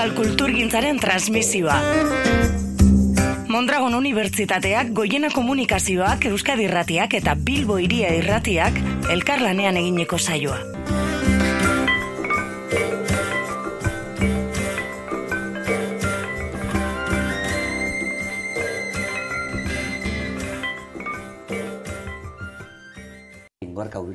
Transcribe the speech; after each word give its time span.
euskal 0.00 0.16
kulturgintzaren 0.16 0.96
transmisioa. 0.96 1.74
Mondragon 3.52 3.94
Unibertsitateak, 3.98 4.94
Goiena 4.96 5.28
Komunikazioak, 5.28 6.24
Euskadi 6.32 6.64
Irratiak 6.64 7.18
eta 7.20 7.36
Bilbo 7.36 7.76
Iria 7.76 8.14
Irratiak 8.16 8.80
elkarlanean 9.12 9.76
egineko 9.76 10.16
saioa. 10.16 10.79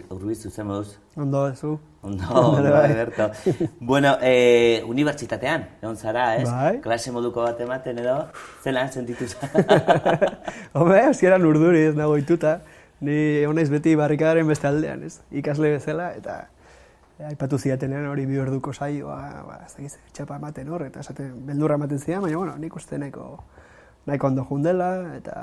Urruiz 0.09 0.41
zuzen 0.43 0.67
moduz. 0.67 0.97
Ondo, 1.15 1.41
zu. 1.55 1.79
Ondo, 2.01 2.23
ondo, 2.33 2.71
bai, 2.71 3.07
bueno, 3.79 4.15
eh, 4.21 4.83
unibertsitatean, 4.87 5.67
egon 5.81 5.97
zara, 5.97 6.35
ez? 6.37 6.49
Bai. 6.49 6.79
Klase 6.81 7.11
moduko 7.11 7.43
bat 7.45 7.59
ematen 7.61 7.99
edo, 8.03 8.17
zelan 8.63 8.91
sentitu 8.91 9.25
Hombre, 10.73 11.01
hasieran 11.01 11.45
urduri 11.45 11.85
ez 11.89 11.95
nago 11.95 12.17
ituta. 12.17 12.59
Ni 13.01 13.43
honaiz 13.45 13.69
beti 13.69 13.95
barrikadaren 13.99 14.47
beste 14.47 14.67
aldean, 14.67 15.03
ez? 15.03 15.19
Ikasle 15.31 15.73
bezala, 15.75 16.11
eta 16.15 16.45
aipatu 17.29 17.57
ziatenean 17.59 18.07
hori 18.07 18.25
bi 18.27 18.39
orduko 18.39 18.73
saioa, 18.73 19.19
ba, 19.47 19.59
ez 19.65 19.73
dakiz, 19.75 19.97
txapa 20.13 20.39
ematen 20.39 20.69
hor, 20.71 20.85
eta 20.87 21.03
esaten, 21.03 21.33
beldurra 21.47 21.79
ematen 21.79 21.99
zidan, 21.99 22.23
baina, 22.25 22.37
bueno, 22.37 22.55
nik 22.59 22.75
uste 22.75 22.99
nahiko, 22.99 23.29
nahiko 24.07 24.27
ondo 24.31 24.45
jundela, 24.49 24.89
eta 25.15 25.35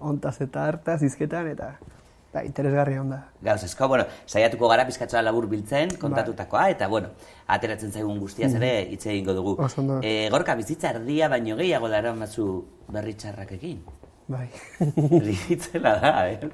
ontaz 0.00 0.40
eta 0.44 0.66
hartaz 0.70 1.00
izketan, 1.06 1.48
eta 1.50 1.74
ba, 2.36 2.44
interesgarria 2.44 3.00
onda. 3.00 3.18
Gauz, 3.42 3.62
esko, 3.64 3.88
bueno, 3.88 4.04
saiatuko 4.26 4.68
gara 4.68 4.84
pizkatzoa 4.88 5.22
labur 5.24 5.48
biltzen, 5.48 5.94
kontatutakoa, 6.00 6.68
eta, 6.74 6.88
bueno, 6.92 7.12
ateratzen 7.56 7.92
zaigun 7.92 8.20
guztiaz 8.20 8.52
ere 8.58 8.72
hitz 8.92 9.06
egingo 9.06 9.34
dugu. 9.36 9.56
Oso 9.62 9.80
ondo. 9.82 10.00
E, 10.04 10.28
gorka, 10.32 10.56
bizitza 10.58 10.92
erdia 10.92 11.30
baino 11.32 11.56
gehiago 11.56 11.90
dara 11.92 12.12
mazu 12.16 12.48
berri 12.92 13.16
txarrakekin. 13.16 13.80
Bai. 14.28 14.48
Rigitzela 15.28 15.96
da, 16.02 16.14
eh? 16.28 16.50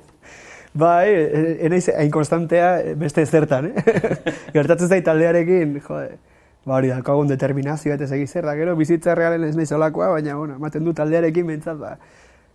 Bai, 0.72 1.08
e- 1.12 1.56
enaiz 1.66 1.86
hain 1.92 2.12
konstantea 2.12 2.74
beste 3.00 3.24
zertan, 3.26 3.72
eh? 3.72 3.86
Gertatzen 4.56 4.88
zait 4.88 5.04
taldearekin, 5.08 5.78
jode, 5.84 6.16
ba 6.64 6.78
hori 6.78 6.92
daukagun 6.92 7.32
determinazioa 7.32 7.98
eta 7.98 8.06
segi 8.08 8.28
zer 8.28 8.46
da, 8.46 8.54
gero 8.56 8.76
bizitza 8.78 9.16
realen 9.18 9.48
ez 9.48 9.56
naiz 9.58 9.72
olakoa, 9.74 10.12
baina, 10.14 10.38
bueno, 10.38 10.60
ematen 10.60 10.84
du 10.86 10.94
taldearekin 10.96 11.48
behintzat, 11.48 11.80
ba, 11.80 11.96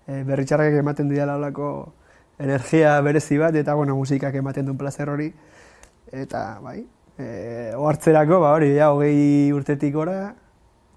e, 0.07 0.23
berritxarrak 0.25 0.79
ematen 0.79 1.11
dira 1.11 1.35
olako 1.35 1.71
energia 2.39 2.99
berezi 3.01 3.37
bat, 3.37 3.55
eta, 3.55 3.73
bueno, 3.73 3.95
musikak 3.95 4.35
ematen 4.35 4.65
du 4.65 4.77
placer 4.77 5.09
hori, 5.09 5.31
eta, 6.11 6.59
bai, 6.61 6.85
e, 7.17 7.73
ohartzerako, 7.75 8.39
ba 8.43 8.53
hori, 8.53 8.75
ja, 8.77 8.91
hogei 8.93 9.51
urtetik 9.53 9.93
gora, 9.93 10.35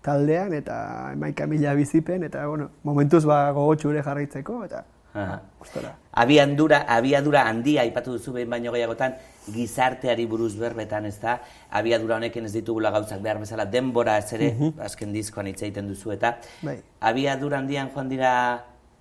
taldean, 0.05 0.53
eta 0.57 1.11
emaika 1.13 1.47
mila 1.47 1.75
bizipen, 1.75 2.25
eta, 2.29 2.47
bueno, 2.47 2.71
momentuz, 2.85 3.25
ba, 3.25 3.51
gogotxu 3.57 3.93
ere 3.95 4.03
jarraitzeko, 4.07 4.65
eta, 4.65 4.85
Aha. 5.15 5.41
gustora. 5.59 5.97
Abiandura, 6.23 6.85
abiadura 6.87 7.43
handia 7.49 7.83
aipatu 7.83 8.13
duzu 8.15 8.33
behin 8.37 8.51
baino 8.51 8.71
gehiagotan 8.71 9.17
gizarteari 9.51 10.27
buruz 10.31 10.53
berbetan, 10.59 11.07
ez 11.07 11.17
da? 11.19 11.41
Abiadura 11.71 12.17
honekin 12.21 12.47
ez 12.47 12.53
ditugula 12.55 12.93
gauzak 12.95 13.21
behar 13.25 13.41
bezala 13.43 13.65
denbora 13.67 14.19
ez 14.19 14.33
ere, 14.37 14.53
azken 14.79 15.13
diskoan 15.13 15.51
hitz 15.51 15.63
egiten 15.63 15.89
duzu 15.91 16.13
eta 16.15 16.37
Bai. 16.63 16.77
abiadura 17.01 17.59
handian 17.59 17.91
joan 17.95 18.09
dira 18.09 18.33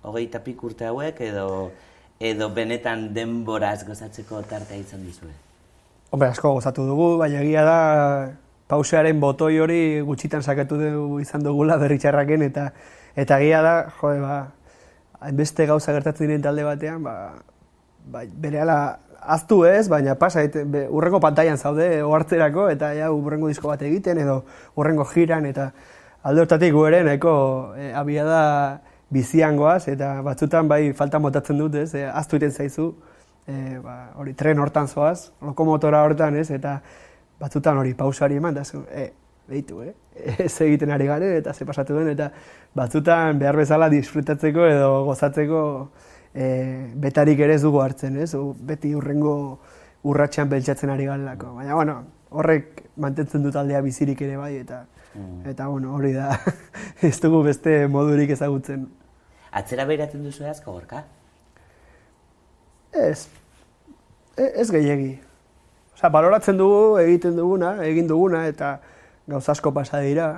hogeita 0.02 0.42
pik 0.42 0.64
urte 0.64 0.88
hauek 0.88 1.20
edo 1.20 1.70
edo 2.20 2.50
benetan 2.52 3.08
denboraz 3.16 3.86
gozatzeko 3.88 4.42
tartea 4.48 4.76
izan 4.76 5.02
duzue. 5.06 5.32
Hombre, 6.12 6.28
asko 6.28 6.52
gozatu 6.58 6.84
dugu, 6.84 7.14
baina 7.18 7.40
egia 7.40 7.64
da 7.64 7.76
pausearen 8.70 9.20
botoi 9.22 9.56
hori 9.58 9.82
gutxitan 10.06 10.42
sakatu 10.42 10.78
dugu 10.78 11.20
izan 11.24 11.42
dugula 11.46 11.78
berritxarraken 11.80 12.44
eta 12.50 12.70
eta 13.18 13.38
egia 13.40 13.62
da, 13.64 13.74
jode, 14.00 14.20
ba, 14.20 14.40
hainbeste 15.20 15.66
gauza 15.66 15.94
gertatzen 15.96 16.28
diren 16.28 16.44
talde 16.44 16.66
batean, 16.66 17.02
ba, 17.02 17.14
ba 18.12 18.24
berehala 18.44 18.76
aztu 19.20 19.64
ez, 19.68 19.88
baina 19.88 20.14
pasa, 20.20 20.44
et, 20.44 20.60
be, 20.68 20.86
urrengo 20.88 21.20
pantailan 21.24 21.58
zaude 21.58 21.88
ohartzerako 22.02 22.68
eta 22.74 22.92
ja 22.96 23.10
urrengo 23.12 23.48
disko 23.48 23.72
bat 23.72 23.82
egiten 23.88 24.20
edo 24.20 24.42
urrengo 24.76 25.08
jiran 25.08 25.48
eta 25.48 25.70
alde 26.22 26.44
hortatik 26.44 26.72
gu 26.76 26.86
ere 26.88 27.02
nahiko 27.04 27.32
e, 27.76 27.92
abia 27.96 28.24
da 28.28 28.44
bizian 29.10 29.56
goaz 29.56 29.88
eta 29.88 30.20
batzutan 30.22 30.68
bai 30.68 30.92
falta 30.96 31.18
motatzen 31.18 31.58
dut 31.58 31.74
ez, 31.74 31.94
e, 31.94 32.04
aztu 32.06 32.38
egiten 32.38 32.52
zaizu, 32.54 32.90
e, 33.46 33.78
ba, 33.82 33.96
hori 34.22 34.34
tren 34.38 34.58
hortan 34.62 34.88
zoaz, 34.88 35.30
lokomotora 35.42 36.04
hortan 36.06 36.36
ez, 36.38 36.50
eta 36.54 36.78
batzutan 37.40 37.80
hori 37.80 37.94
pausari 37.98 38.38
eman, 38.38 38.54
da 38.54 38.64
zu, 38.64 38.84
e, 38.90 39.10
behitu, 39.50 39.82
eh? 39.82 39.94
ez 40.46 40.54
egiten 40.62 40.92
ari 40.94 41.08
garen 41.10 41.34
eta 41.40 41.54
ze 41.54 41.66
pasatu 41.66 41.98
den, 41.98 42.12
eta 42.14 42.30
batzutan 42.76 43.38
behar 43.40 43.58
bezala 43.58 43.90
disfrutatzeko 43.90 44.66
edo 44.68 44.92
gozatzeko 45.08 45.64
e, 46.34 46.46
betarik 47.02 47.40
ere 47.40 47.58
ez 47.58 47.62
dugu 47.66 47.82
hartzen, 47.82 48.16
ez? 48.22 48.30
Beti 48.70 48.94
urrengo 48.94 49.34
urratxean 50.06 50.48
beltsatzen 50.48 50.90
ari 50.94 51.08
galako. 51.10 51.56
Baina, 51.58 51.74
bueno, 51.74 51.98
horrek 52.30 52.84
mantentzen 53.00 53.42
dut 53.42 53.56
aldea 53.56 53.80
bizirik 53.84 54.20
ere 54.22 54.36
bai, 54.38 54.54
eta, 54.62 54.84
eta 55.50 55.66
bueno, 55.68 55.94
hori 55.96 56.12
da, 56.14 56.34
ez 57.06 57.16
dugu 57.22 57.42
beste 57.46 57.86
modurik 57.90 58.30
ezagutzen. 58.36 58.86
Atzera 59.50 59.86
behiratzen 59.88 60.22
duzu 60.24 60.46
asko 60.46 60.72
gorka? 60.72 61.04
Ez, 62.94 63.26
e- 64.36 64.52
ez 64.62 64.68
gehiegi. 64.70 65.10
Osa, 65.96 66.08
baloratzen 66.08 66.58
dugu, 66.58 66.98
egiten 67.02 67.36
duguna, 67.36 67.74
egin 67.86 68.06
duguna, 68.10 68.46
eta 68.48 68.78
gauza 69.30 69.52
asko 69.52 69.74
pasa 69.74 70.00
dira. 70.04 70.30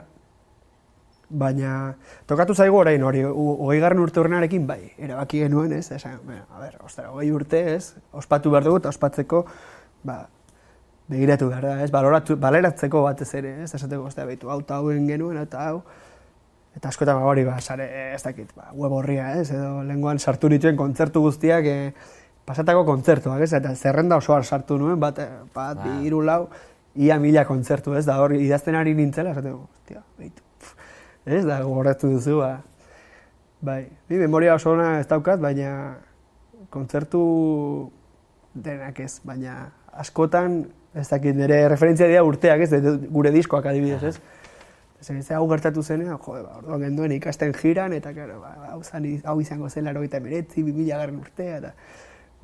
Baina, 1.32 1.94
tokatu 2.28 2.52
zaigu 2.52 2.76
orain 2.76 3.04
hori, 3.08 3.22
hogei 3.24 3.78
garren 3.80 4.02
urte 4.04 4.20
horrenarekin 4.20 4.66
bai, 4.68 4.92
erabaki 5.00 5.40
genuen, 5.40 5.72
ez? 5.72 5.86
Esan, 5.96 6.18
bueno, 6.26 6.44
a 6.52 6.60
ber, 6.60 6.76
ostara, 6.84 7.12
hogei 7.12 7.30
urte, 7.32 7.62
ez? 7.76 7.94
Ospatu 8.12 8.52
behar 8.52 8.66
dugu 8.68 8.82
eta 8.82 8.90
ospatzeko, 8.92 9.46
ba, 10.04 10.26
begiratu 11.12 11.50
behar 11.52 11.68
da, 11.68 11.74
ez? 11.84 11.90
Baloratu, 11.92 12.36
baleratzeko 12.40 13.04
batez 13.04 13.28
ere, 13.38 13.58
ez? 13.64 13.70
Esateko, 13.74 14.08
ostara, 14.08 14.30
behitu, 14.30 14.50
hau 14.50 14.60
eta 14.64 14.80
hauen 14.80 15.06
genuen, 15.10 15.38
eta 15.44 15.68
hau, 15.68 15.82
Eta 16.76 16.88
askotan 16.88 17.18
ba, 17.20 17.28
hori, 17.28 17.44
ba, 17.44 17.58
sare, 17.60 17.86
ez 18.14 18.22
dakit, 18.24 18.52
ba, 18.56 18.70
web 18.72 18.94
horria, 18.96 19.34
ez, 19.36 19.50
edo 19.52 19.82
lenguan 19.84 20.18
sartu 20.18 20.48
nituen 20.48 20.76
kontzertu 20.78 21.20
guztiak, 21.20 21.66
e, 21.68 21.92
pasatako 22.48 22.86
kontzertuak, 22.88 23.42
ez, 23.44 23.52
eta 23.58 23.74
zerrenda 23.76 24.16
osoan 24.16 24.44
sartu 24.44 24.78
nuen, 24.80 24.98
bat, 25.00 25.20
eh, 25.20 25.42
bat, 25.54 25.82
bi, 25.82 25.98
hiru, 26.06 26.22
lau, 26.24 26.46
ia 26.96 27.18
mila 27.20 27.44
kontzertu, 27.48 27.92
ez, 27.98 28.06
da 28.08 28.18
hori 28.24 28.40
idazten 28.46 28.78
ari 28.78 28.96
nintzela, 28.96 29.34
esateko, 29.36 29.66
ostia, 29.82 30.00
behitu, 30.16 30.72
ez, 31.26 31.44
da, 31.44 31.60
gogoratu 31.60 32.14
duzu, 32.14 32.38
ba, 32.40 32.54
bai, 33.62 33.82
ni 34.08 34.24
memoria 34.24 34.56
oso 34.56 34.72
ona 34.72 34.96
ez 35.02 35.06
daukat, 35.10 35.44
baina 35.44 35.98
kontzertu 36.72 37.20
denak 38.54 38.98
ez, 39.04 39.18
baina 39.28 39.68
askotan, 39.92 40.62
ez 40.94 41.08
dakit, 41.08 41.36
nire 41.36 41.64
referentzia 41.72 42.06
dira 42.10 42.22
urteak, 42.24 42.66
ez, 42.66 42.98
gure 43.10 43.30
diskoak 43.34 43.66
adibidez, 43.70 44.02
ez, 44.12 44.16
Zer, 45.02 45.16
ez 45.18 45.30
hau 45.34 45.48
gertatu 45.50 45.82
zenean, 45.82 46.18
jode, 46.22 46.44
ba, 46.46 46.60
orduan 46.60 46.84
genduen 46.84 47.12
ikasten 47.16 47.52
jiran, 47.58 47.94
eta, 47.96 48.12
claro, 48.14 48.38
ba, 48.38 48.52
hau, 48.70 48.82
zan, 48.86 49.08
hau 49.26 49.40
izango 49.42 49.68
zen 49.68 49.88
laro 49.88 50.02
eta 50.06 50.20
meretzi, 50.22 50.62
bimila 50.62 51.00
garren 51.00 51.18
urtea, 51.18 51.56
eta 51.58 51.72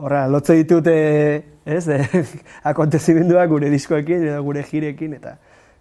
horra, 0.03 0.25
lotze 0.31 0.57
ditut, 0.59 0.89
eh, 0.91 1.45
ez, 1.65 1.85
eh, 1.95 2.25
akontezimenduak 2.67 3.53
gure 3.53 3.71
diskoekin, 3.71 4.27
edo 4.33 4.43
gure 4.47 4.65
jirekin, 4.67 5.15
eta, 5.21 5.37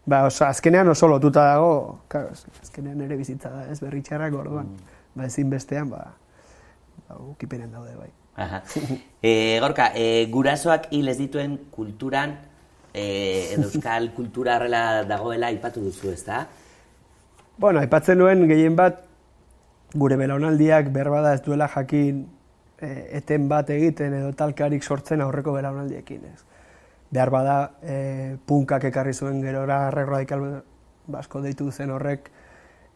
ba, 0.05 0.23
oso, 0.29 0.45
azkenean 0.45 0.93
oso 0.93 1.09
lotuta 1.09 1.47
dago, 1.55 1.73
claro, 2.13 2.35
azkenean 2.61 3.01
ere 3.07 3.17
bizitza 3.17 3.49
da, 3.55 3.65
ez, 3.71 3.79
berritxarrak 3.81 4.37
orduan, 4.37 4.69
ba, 5.15 5.25
ezin 5.25 5.49
bestean, 5.49 5.89
ba, 5.89 6.03
ba, 7.07 7.17
ukipenen 7.31 7.73
daude, 7.73 7.95
bai. 7.97 8.11
Aha. 8.37 8.61
E, 9.27 9.57
gorka, 9.59 9.89
e, 9.97 10.27
gurasoak 10.29 10.91
hil 10.93 11.09
ez 11.09 11.17
dituen 11.17 11.57
kulturan, 11.73 12.35
e, 12.97 13.53
edo 13.53 13.67
euskal 13.69 14.09
kultura 14.17 14.57
horrela 14.57 15.03
dagoela 15.09 15.51
aipatu 15.51 15.83
duzu, 15.85 16.11
ez 16.13 16.23
da? 16.25 16.45
Bueno, 17.57 17.81
aipatzen 17.81 18.19
nuen 18.21 18.45
gehien 18.49 18.75
bat 18.77 19.03
gure 19.97 20.17
belaunaldiak 20.19 20.89
berbada 20.93 21.33
ez 21.37 21.43
duela 21.45 21.69
jakin 21.73 22.25
e, 22.81 22.89
eten 23.21 23.47
bat 23.49 23.69
egiten 23.73 24.17
edo 24.19 24.33
talkarik 24.37 24.83
sortzen 24.83 25.23
aurreko 25.25 25.55
belaunaldiekin, 25.57 26.25
ez. 26.33 26.43
Behar 27.13 27.31
bada 27.31 27.57
e, 27.81 28.35
punkak 28.45 28.89
ekarri 28.89 29.13
zuen 29.13 29.39
gerora 29.41 29.85
radikal 29.91 30.43
basko 31.07 31.41
deitu 31.41 31.71
zen 31.71 31.93
horrek 31.95 32.29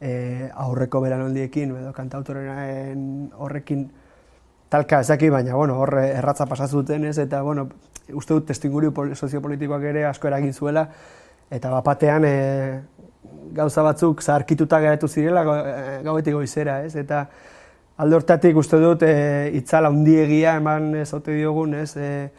e, 0.01 0.49
aurreko 0.65 0.99
belaunaldiekin 1.05 1.71
edo 1.79 1.93
kantautoren 1.95 3.29
horrekin 3.37 3.87
talka 4.71 5.01
ezaki, 5.03 5.29
baina 5.29 5.55
bueno, 5.55 5.77
horre 5.83 6.09
erratza 6.15 6.45
pasazuten 6.47 7.05
ez, 7.05 7.17
eta 7.19 7.41
bueno, 7.43 7.67
uste 8.13 8.33
dut 8.33 8.45
testinguru 8.47 8.91
pol- 8.93 9.15
soziopolitikoak 9.15 9.83
ere 9.91 10.05
asko 10.05 10.27
eragin 10.27 10.53
zuela, 10.53 10.87
eta 11.51 11.71
bapatean 11.71 12.25
e, 12.25 12.35
gauza 13.53 13.83
batzuk 13.83 14.21
zaharkituta 14.21 14.79
geratu 14.79 15.07
zirela 15.07 15.43
go- 15.43 15.57
e, 15.57 16.01
gauetik 16.03 16.33
goizera, 16.33 16.81
ez? 16.85 16.95
Eta 16.95 17.25
alde 17.97 18.15
hortatik 18.15 18.57
uste 18.57 18.79
dut 18.81 19.03
e, 19.03 19.51
itzala 19.59 19.91
handiegia 19.91 20.55
eman 20.57 20.95
ez 20.95 21.13
ote 21.13 21.35
diogun, 21.35 21.75
ez? 21.75 21.95
E, 21.97 22.29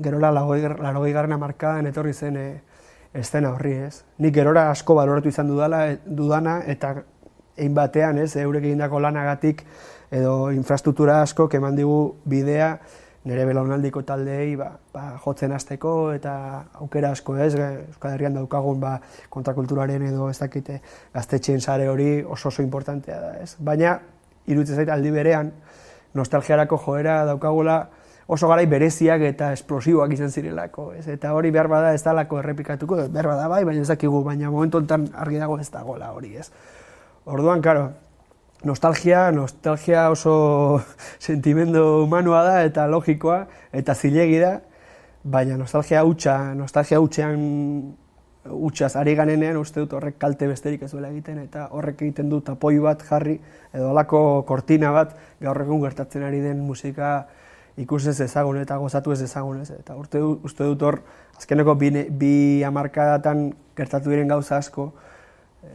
gerora 0.00 0.30
larogei 0.32 1.12
garrana 1.12 1.36
markadan 1.38 1.86
etorri 1.90 2.14
zen 2.14 2.36
e, 2.36 2.48
estena 3.14 3.50
horri, 3.52 3.74
ez? 3.88 4.02
Nik 4.18 4.34
gerora 4.34 4.70
asko 4.70 4.94
baloratu 4.94 5.28
izan 5.28 5.48
dudala, 5.50 5.82
dudana, 6.06 6.60
eta 6.66 6.94
egin 7.56 7.74
batean, 7.74 8.18
ez, 8.22 8.36
eurek 8.40 8.64
egindako 8.64 9.00
lanagatik, 9.02 9.64
edo 10.10 10.50
infrastruktura 10.54 11.20
asko, 11.22 11.48
keman 11.50 11.76
digu 11.76 12.16
bidea, 12.24 12.78
nire 13.24 13.44
belaunaldiko 13.44 14.02
taldeei 14.08 14.54
ba, 14.56 14.70
ba, 14.94 15.02
jotzen 15.24 15.52
hasteko 15.52 16.12
eta 16.16 16.32
aukera 16.80 17.10
asko 17.12 17.36
ez, 17.36 17.52
Euskal 17.54 18.14
Herrian 18.14 18.38
daukagun 18.38 18.80
ba, 18.80 18.94
kontrakulturaren 19.28 20.06
edo 20.08 20.30
ez 20.30 20.38
dakite 20.40 20.80
gaztetxeen 21.14 21.60
sare 21.60 21.88
hori 21.88 22.22
oso 22.24 22.48
oso 22.48 22.62
importantea 22.62 23.20
da. 23.20 23.34
Ez. 23.42 23.56
Baina, 23.58 23.98
iruditzen 24.46 24.80
zait 24.80 24.88
aldi 24.88 25.12
berean, 25.12 25.52
nostalgiarako 26.16 26.80
joera 26.86 27.24
daukagula 27.28 27.80
oso 28.30 28.48
garai 28.48 28.66
bereziak 28.70 29.22
eta 29.26 29.52
esplosiboak 29.52 30.12
izan 30.16 30.30
zirelako. 30.30 30.92
Ez. 30.96 31.06
Eta 31.12 31.34
hori 31.36 31.50
behar 31.50 31.68
bada 31.68 31.94
ez 31.94 32.02
dalako 32.04 32.38
errepikatuko, 32.40 33.02
behar 33.10 33.34
bada 33.34 33.48
bai, 33.52 33.64
baina 33.68 33.82
ez 33.82 33.90
dakigu, 33.90 34.22
baina 34.24 34.50
momentu 34.50 34.80
enten 34.80 35.08
argi 35.12 35.42
dago 35.42 35.58
ez 35.58 35.68
dagoela 35.70 36.12
hori. 36.16 36.36
Ez. 36.38 36.48
Orduan, 37.26 37.60
karo, 37.60 37.90
nostalgia, 38.64 39.30
nostalgia 39.32 40.10
oso 40.10 40.82
sentimendu 41.18 42.04
humanua 42.04 42.42
da 42.44 42.62
eta 42.64 42.86
logikoa 42.86 43.46
eta 43.72 43.94
zilegi 43.94 44.38
da, 44.38 44.60
baina 45.24 45.56
nostalgia 45.56 46.04
hutsa, 46.04 46.54
nostalgia 46.54 47.00
hutsean 47.00 47.40
hutsaz 48.50 48.94
ari 48.96 49.14
ganenean 49.14 49.58
uste 49.60 49.82
dut 49.82 49.92
horrek 49.92 50.16
kalte 50.18 50.46
besterik 50.48 50.82
ez 50.82 50.92
duela 50.92 51.10
egiten 51.10 51.42
eta 51.42 51.66
horrek 51.76 52.00
egiten 52.02 52.30
du 52.30 52.40
tapoi 52.40 52.78
bat 52.80 53.02
jarri 53.04 53.36
edo 53.72 53.90
alako 53.90 54.42
kortina 54.48 54.92
bat 54.96 55.12
gaur 55.40 55.60
egun 55.60 55.82
gertatzen 55.84 56.24
ari 56.24 56.40
den 56.40 56.64
musika 56.64 57.26
ikusez 57.80 58.20
ezagun 58.20 58.58
eta 58.60 58.76
gozatu 58.80 59.12
ez 59.12 59.20
ezagun 59.22 59.60
ez. 59.62 59.70
Eta 59.70 59.96
urte, 59.96 60.20
uste 60.20 60.64
dut 60.64 60.82
hor, 60.82 61.00
azkeneko 61.38 61.74
bi, 61.80 61.90
bi 62.10 62.32
amarkadatan 62.66 63.50
gertatu 63.76 64.12
diren 64.12 64.28
gauza 64.28 64.58
asko, 64.58 64.90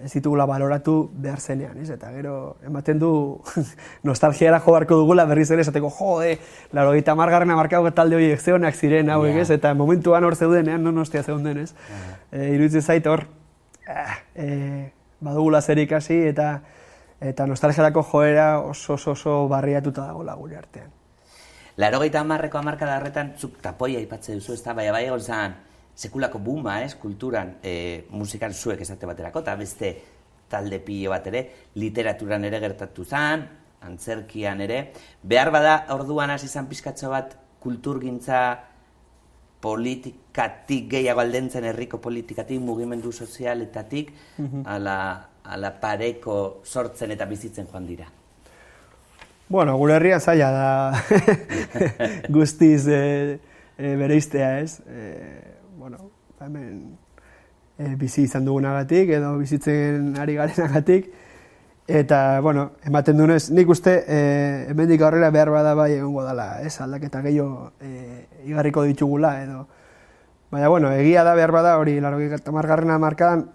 ez 0.04 0.12
ditugula 0.14 0.46
baloratu 0.50 1.12
behar 1.14 1.40
zenean, 1.40 1.78
ez? 1.78 1.90
Eta 1.94 2.10
gero, 2.14 2.58
ematen 2.66 3.00
du 3.00 3.12
nostalgiara 4.08 4.60
jo 4.60 4.74
barko 4.74 4.98
dugula 5.02 5.26
berriz 5.30 5.50
ere 5.54 5.62
esateko, 5.62 5.92
jode, 5.94 6.40
laro 6.74 6.94
gita 6.98 7.16
margarren 7.16 7.54
amarkago 7.54 7.92
talde 7.94 8.18
horiek 8.18 8.42
zehonak 8.42 8.76
ziren, 8.76 9.12
hauek, 9.14 9.38
ez? 9.44 9.50
Eta 9.54 9.74
momentuan 9.78 10.26
hor 10.26 10.36
zeudenean, 10.36 10.84
non 10.84 10.98
ostia 10.98 11.24
zeuden, 11.24 11.62
ez? 11.62 11.74
Yeah. 12.32 12.54
iruditzen 12.56 12.82
zait 12.82 13.06
hor, 13.08 13.28
eh, 13.88 14.18
eh, 14.36 14.92
badugula 15.22 15.62
zer 15.62 15.80
ikasi 15.80 16.18
eta 16.32 16.50
eta 17.22 17.46
nostalgiarako 17.48 18.04
joera 18.04 18.60
oso 18.60 18.94
oso, 18.94 19.12
oso 19.12 19.48
barriatuta 19.48 20.08
dago 20.08 20.24
gure 20.38 20.58
artean. 20.58 20.90
Laro 21.78 22.00
gaita 22.00 22.22
amarreko 22.22 22.58
amarkada 22.58 22.98
horretan, 22.98 23.34
zuk 23.38 23.60
tapoia 23.62 24.00
ipatze 24.00 24.34
duzu, 24.34 24.54
ez 24.54 24.64
da, 24.64 24.74
bai, 24.74 24.90
bai, 24.92 25.06
egon 25.06 25.22
zan, 25.22 25.56
sekulako 25.96 26.40
buma, 26.44 26.82
ez, 26.84 26.96
kulturan, 27.00 27.56
e, 27.64 28.06
musikan 28.12 28.54
zuek 28.54 28.82
esate 28.84 29.08
baterako, 29.08 29.42
eta 29.46 29.56
beste 29.56 29.94
talde 30.52 30.80
pilo 30.84 31.14
bat 31.14 31.28
ere, 31.32 31.46
literaturan 31.80 32.44
ere 32.46 32.60
gertatu 32.60 33.06
zen, 33.06 33.46
antzerkian 33.86 34.62
ere. 34.66 34.80
Behar 35.24 35.52
bada, 35.54 35.76
orduan 35.96 36.34
hasi 36.34 36.50
izan 36.50 36.68
pizkatxo 36.68 37.12
bat, 37.14 37.36
kulturgintza 37.64 38.42
politikatik 39.66 40.90
gehiago 40.92 41.24
aldentzen 41.24 41.66
herriko 41.66 41.98
politikatik, 42.04 42.60
mugimendu 42.62 43.12
sozialetatik, 43.12 44.12
mm 44.38 44.68
ala, 44.76 44.98
ala 45.46 45.72
pareko 45.82 46.62
sortzen 46.66 47.16
eta 47.16 47.26
bizitzen 47.30 47.68
joan 47.72 47.88
dira. 47.88 48.06
Bueno, 49.48 49.76
gure 49.78 49.94
herria 49.96 50.20
zaila 50.20 50.50
da 50.52 50.70
guztiz 52.38 52.88
e, 52.90 53.02
e, 53.78 53.92
bereiztea, 54.00 54.60
ez? 54.62 54.80
E, 54.90 55.04
bueno, 55.86 56.10
hemen 56.42 56.98
e, 57.78 57.92
bizi 57.96 58.24
izan 58.26 58.46
dugunagatik 58.48 59.12
edo 59.20 59.36
bizitzen 59.38 60.16
ari 60.18 60.34
garenagatik. 60.34 61.12
Eta 61.86 62.40
bueno, 62.42 62.72
ematen 62.90 63.20
dunez, 63.22 63.52
nik 63.54 63.70
uste 63.70 63.94
e, 64.10 64.22
hemendik 64.72 65.04
aurrera 65.06 65.30
behar 65.30 65.52
bada 65.54 65.76
bai 65.78 65.92
egongo 66.00 66.24
dela, 66.26 66.48
ez, 66.66 66.74
aldaketa 66.82 67.22
gehiago 67.22 67.70
e, 67.78 68.26
igarriko 68.50 68.82
ditugula 68.90 69.36
edo. 69.44 69.68
Baina 70.50 70.72
bueno, 70.74 70.90
egia 70.90 71.22
da 71.24 71.36
behar 71.38 71.54
bada 71.54 71.78
hori 71.78 72.00
largik 72.02 72.34
eta 72.40 72.56
margarrena 72.56 72.98
markadan 72.98 73.46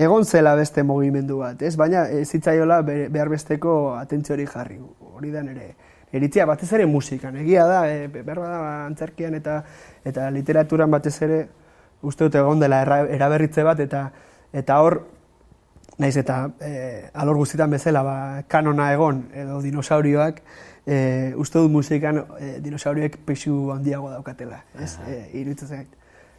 egon 0.00 0.24
zela 0.24 0.54
beste 0.56 0.80
mugimendu 0.80 1.42
bat, 1.42 1.60
ez? 1.60 1.74
Baina 1.76 2.06
ez 2.08 2.24
zitzaiola 2.30 2.80
behar 2.88 3.28
besteko 3.28 3.98
atentzio 4.00 4.32
hori 4.38 4.48
jarri, 4.48 4.80
hori 5.12 5.36
da 5.36 5.44
nere 5.44 5.74
eritzia 6.12 6.46
batez 6.46 6.70
ere 6.72 6.86
musikan. 6.86 7.36
Egia 7.36 7.66
da, 7.68 7.82
e, 7.90 8.08
behar 8.08 8.40
bada 8.40 8.86
antzerkian 8.86 9.34
eta 9.38 9.62
eta 10.04 10.30
literaturan 10.30 10.90
batez 10.90 11.16
ere 11.22 11.44
uste 12.02 12.24
dut 12.24 12.38
egon 12.40 12.60
dela 12.60 12.82
eraberritze 13.10 13.64
bat 13.66 13.80
eta 13.80 14.08
eta 14.52 14.80
hor 14.80 15.02
naiz 15.98 16.16
eta 16.16 16.38
e, 16.62 16.72
alor 17.14 17.36
guztietan 17.36 17.70
bezala 17.70 18.02
ba, 18.06 18.16
kanona 18.48 18.92
egon 18.94 19.24
edo 19.34 19.60
dinosaurioak 19.62 20.42
e, 20.86 20.98
uste 21.36 21.58
dut 21.58 21.72
musikan 21.74 22.22
e, 22.38 22.58
dinosaurioek 22.64 23.18
pexu 23.26 23.72
handiago 23.74 24.10
daukatela, 24.10 24.62
ez? 24.80 24.96
E, 25.06 25.22
iruditzen 25.40 25.86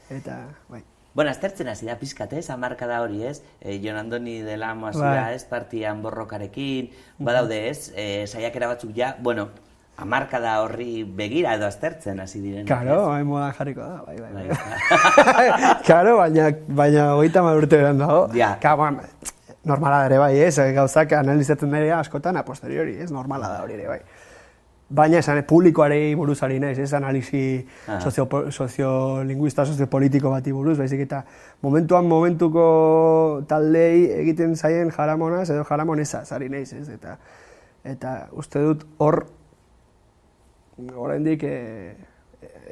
Eta, 0.09 0.39
bai. 0.69 0.81
Bueno, 1.13 1.31
aztertzen 1.31 1.67
hasi 1.67 1.87
da 1.87 1.95
pizkat, 1.97 2.33
ez? 2.33 2.49
Amarka 2.53 2.87
da 2.87 3.01
hori, 3.01 3.23
ez? 3.25 3.41
E, 3.61 3.79
Jon 3.83 3.97
Andoni 3.97 4.41
de 4.45 4.57
la 4.57 4.73
bai. 4.73 5.33
ez? 5.33 5.43
Partian 5.45 6.03
borrokarekin, 6.03 6.91
badaude, 7.17 7.69
ez? 7.69 7.91
E, 7.95 8.27
saiakera 8.27 8.67
batzuk 8.67 8.93
ja, 8.95 9.15
bueno, 9.19 9.49
amarka 9.97 10.39
da 10.39 10.59
horri 10.63 11.03
begira 11.03 11.55
edo 11.57 11.65
aztertzen 11.67 12.19
hasi 12.19 12.41
diren. 12.41 12.67
Karo, 12.69 13.11
hain 13.11 13.27
moda 13.27 13.51
jarriko 13.57 13.81
da, 13.81 14.03
bai, 14.05 14.17
bai. 14.19 14.47
bai. 14.47 15.73
Karo, 15.89 16.15
baina, 16.21 16.51
baina 16.67 17.09
hogeita 17.15 17.43
urte 17.43 17.75
beran 17.75 17.99
dago. 17.99 18.21
Ja. 18.37 18.53
Ka, 18.61 18.75
normala 19.65 19.99
da 19.99 20.05
ere 20.11 20.21
bai, 20.21 20.33
ez? 20.45 20.55
Gauzak 20.75 21.13
analizatzen 21.19 21.71
dira 21.73 21.99
askotan 21.99 22.37
a 22.37 22.45
posteriori, 22.47 22.95
ez? 23.03 23.11
Normala 23.11 23.51
da 23.51 23.63
hori 23.65 23.75
ere 23.75 23.87
bai. 23.91 23.99
Baina 24.89 25.19
esan, 25.21 25.43
publikoarei 25.45 26.15
buruz 26.17 26.39
ari 26.41 26.57
naiz, 26.59 26.79
ez 26.81 26.93
analizi 26.97 27.41
ah. 27.87 27.99
sozio, 28.01 28.25
soziolinguista, 28.49 29.65
soziopolitiko 29.65 30.31
bati 30.33 30.51
buruz, 30.51 30.79
baizik 30.79 31.03
eta 31.05 31.19
momentuan 31.61 32.07
momentuko 32.09 32.63
taldei 33.47 34.09
egiten 34.15 34.55
zaien 34.57 34.89
jaramonaz 34.95 35.49
edo 35.53 35.63
jaramoneza 35.67 36.23
ari 36.33 36.49
naiz, 36.49 36.73
ez? 36.73 36.87
Eta, 36.89 37.19
eta 37.85 38.13
uste 38.33 38.63
dut 38.65 38.87
hor 38.97 39.27
oraindik 40.95 41.43
e, 41.43 41.93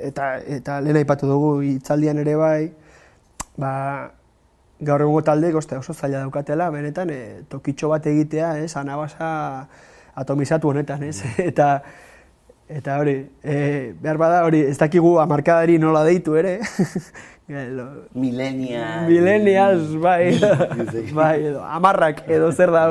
eta 0.10 0.38
eta 0.42 0.80
lehen 0.82 0.98
aipatu 0.98 1.30
dugu 1.30 1.52
hitzaldian 1.68 2.18
ere 2.24 2.34
bai, 2.40 2.72
ba, 3.62 3.74
gaur 4.82 5.06
egungo 5.06 5.22
talde 5.22 5.54
oste 5.54 5.78
oso 5.78 5.94
zaila 5.94 6.24
daukatela, 6.26 6.72
benetan 6.74 7.14
e, 7.14 7.20
tokitxo 7.50 7.94
bat 7.94 8.10
egitea, 8.10 8.56
ez, 8.64 8.76
anabasa 8.78 9.30
atomizatu 10.18 10.74
honetan, 10.74 11.04
ez, 11.08 11.22
eta 11.50 11.72
eta 12.68 12.98
hori, 13.00 13.22
e, 13.48 13.94
behar 14.02 14.18
bada 14.20 14.44
hori, 14.44 14.66
ez 14.68 14.76
dakigu 14.78 15.18
amarkadari 15.24 15.78
nola 15.80 16.04
deitu 16.04 16.36
ere, 16.36 16.60
Millennial. 17.48 19.08
Millennials, 19.08 19.96
bai, 20.04 20.36
bai, 21.16 21.46
edo, 21.48 21.64
amarrak 21.64 22.26
edo 22.28 22.52
zer 22.52 22.74
da. 22.76 22.84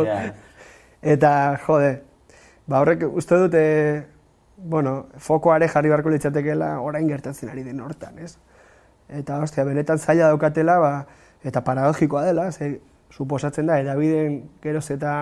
Eta, 1.04 1.32
jode, 1.66 1.90
ba 2.66 2.80
horrek 2.80 3.04
uste 3.04 3.36
dute, 3.36 3.62
bueno, 4.56 4.94
fokoare 5.20 5.68
jarri 5.68 5.92
beharko 5.92 6.14
litzatekeela 6.14 6.78
orain 6.80 7.08
gertatzen 7.08 7.52
ari 7.52 7.66
den 7.66 7.82
hortan, 7.84 8.16
ez? 8.18 8.38
Eta, 9.12 9.42
ostia, 9.44 9.66
benetan 9.68 10.00
zaila 10.00 10.32
daukatela, 10.32 10.78
ba, 10.80 10.92
eta 11.44 11.60
paradogikoa 11.60 12.24
dela, 12.24 12.48
ze, 12.50 12.78
suposatzen 13.12 13.68
da, 13.68 13.76
edabideen 13.84 14.40
geroz 14.64 14.88
eta, 14.96 15.18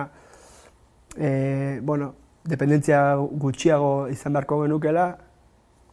e, 1.17 1.79
bueno, 1.83 2.13
dependentzia 2.45 3.15
gutxiago 3.15 4.07
izan 4.13 4.33
beharko 4.33 4.61
genukela, 4.63 5.17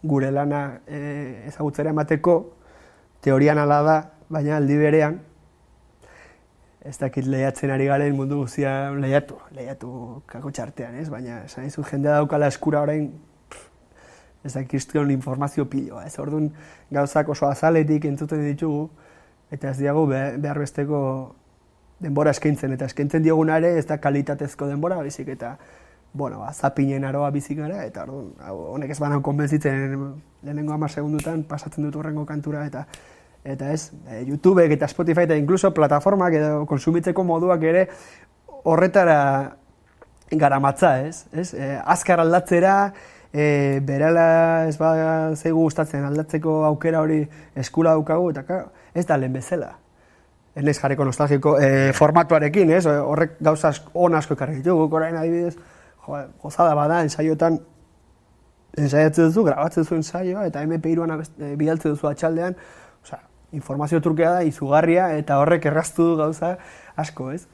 gure 0.02 0.30
lana 0.30 0.80
e, 0.86 1.44
ezagutzera 1.48 1.90
emateko, 1.90 2.36
teorian 3.22 3.58
ala 3.58 3.82
da, 3.86 3.98
baina 4.32 4.56
aldi 4.58 4.78
berean, 4.80 5.20
ez 6.82 6.96
dakit 6.98 7.28
lehiatzen 7.30 7.70
ari 7.70 7.86
garen 7.86 8.16
mundu 8.18 8.40
guztia 8.40 8.90
lehiatu, 8.98 9.36
lehiatu 9.54 10.22
kako 10.26 10.50
txartean, 10.50 10.96
ez? 10.98 11.08
Baina, 11.10 11.44
esan 11.46 11.68
izu, 11.68 11.84
jendea 11.86 12.18
daukala 12.18 12.48
eskura 12.50 12.82
orain 12.82 13.12
ez 14.42 14.54
dakizkion 14.56 15.10
informazio 15.14 15.68
piloa. 15.70 16.06
Ez 16.06 16.18
orduan 16.18 16.50
gauzak 16.90 17.28
oso 17.30 17.46
azaletik 17.46 18.08
entzuten 18.10 18.42
ditugu, 18.42 18.88
eta 19.54 19.70
ez 19.70 19.78
diago 19.78 20.06
behar 20.10 20.58
besteko 20.58 20.98
denbora 22.02 22.34
eskaintzen, 22.34 22.74
eta 22.76 22.88
eskaintzen 22.90 23.22
diogunare 23.22 23.76
ez 23.78 23.86
da 23.86 23.98
kalitatezko 24.02 24.66
denbora, 24.70 25.00
bizik 25.02 25.28
eta 25.36 25.56
bueno, 26.12 26.40
ba, 26.40 26.52
zapinen 26.52 27.06
aroa 27.08 27.30
bizik 27.32 27.58
gara, 27.62 27.86
eta 27.86 28.04
orduan, 28.04 28.34
honek 28.74 28.90
ez 28.92 28.98
banan 29.00 29.22
konbentzitzen 29.24 29.96
lehenengo 30.42 30.74
hamar 30.74 30.92
segundutan 30.92 31.46
pasatzen 31.48 31.86
dut 31.86 31.96
horrengo 31.96 32.26
kantura, 32.28 32.66
eta 32.68 32.84
eta 33.44 33.72
ez, 33.72 33.90
e, 34.06 34.22
YouTube 34.28 34.64
eta 34.70 34.86
Spotify 34.88 35.24
eta 35.26 35.36
incluso 35.36 35.72
plataformak 35.74 36.36
edo 36.38 36.66
konsumitzeko 36.70 37.24
moduak 37.26 37.64
ere 37.66 37.88
horretara 38.62 39.56
garamatza, 40.30 41.00
ez? 41.08 41.24
ez? 41.32 41.52
E, 41.54 41.72
azkar 41.84 42.22
aldatzera, 42.22 42.92
e, 43.32 43.80
berala 43.82 44.68
ez 44.68 44.76
ba 44.78 44.92
zeigu 45.34 45.64
gustatzen 45.64 46.04
aldatzeko 46.06 46.62
aukera 46.68 47.02
hori 47.02 47.24
eskura 47.56 47.96
daukagu, 47.96 48.30
eta 48.30 48.44
claro, 48.46 48.70
ez 48.94 49.06
da 49.06 49.18
lehen 49.18 49.40
bezala. 49.40 49.81
Naiz 50.54 50.76
jarriko 50.76 51.04
nostalgiko 51.08 51.54
e, 51.56 51.92
formatuarekin, 51.96 52.70
ez? 52.76 52.84
Horrek 52.84 53.38
gauza 53.40 53.70
on 53.94 54.14
asko 54.18 54.36
ekarri 54.36 54.58
ditugu, 54.58 54.84
orain 54.92 55.16
adibidez, 55.16 55.54
jo, 56.04 56.18
gozada 56.42 56.74
bada, 56.76 57.00
ensaiotan, 57.06 57.56
ensaiatzen 58.76 59.30
duzu, 59.30 59.46
grabatzen 59.48 59.88
zuen 59.88 60.02
ensaioa, 60.04 60.44
eta 60.50 60.60
MP2an 60.68 61.14
e, 61.16 61.54
bidaltzen 61.56 61.94
duzu 61.94 62.10
atxaldean, 62.10 62.58
osea, 63.04 63.22
informazio 63.56 64.02
trukea 64.04 64.36
da, 64.36 64.44
izugarria, 64.44 65.08
eta 65.16 65.40
horrek 65.40 65.70
erraztu 65.72 66.10
du 66.10 66.20
gauza 66.20 66.58
asko, 67.00 67.30
ez? 67.32 67.46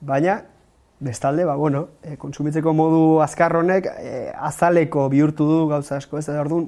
Baina, 0.00 0.40
bestalde, 0.98 1.46
ba, 1.46 1.54
bueno, 1.54 1.86
e, 2.02 2.16
konsumitzeko 2.18 2.74
modu 2.74 3.20
azkar 3.22 3.54
honek 3.62 3.86
e, 3.94 4.30
azaleko 4.34 5.06
bihurtu 5.12 5.46
du 5.46 5.64
gauza 5.70 6.02
asko, 6.02 6.18
ez 6.18 6.26
da, 6.26 6.40
orduan, 6.42 6.66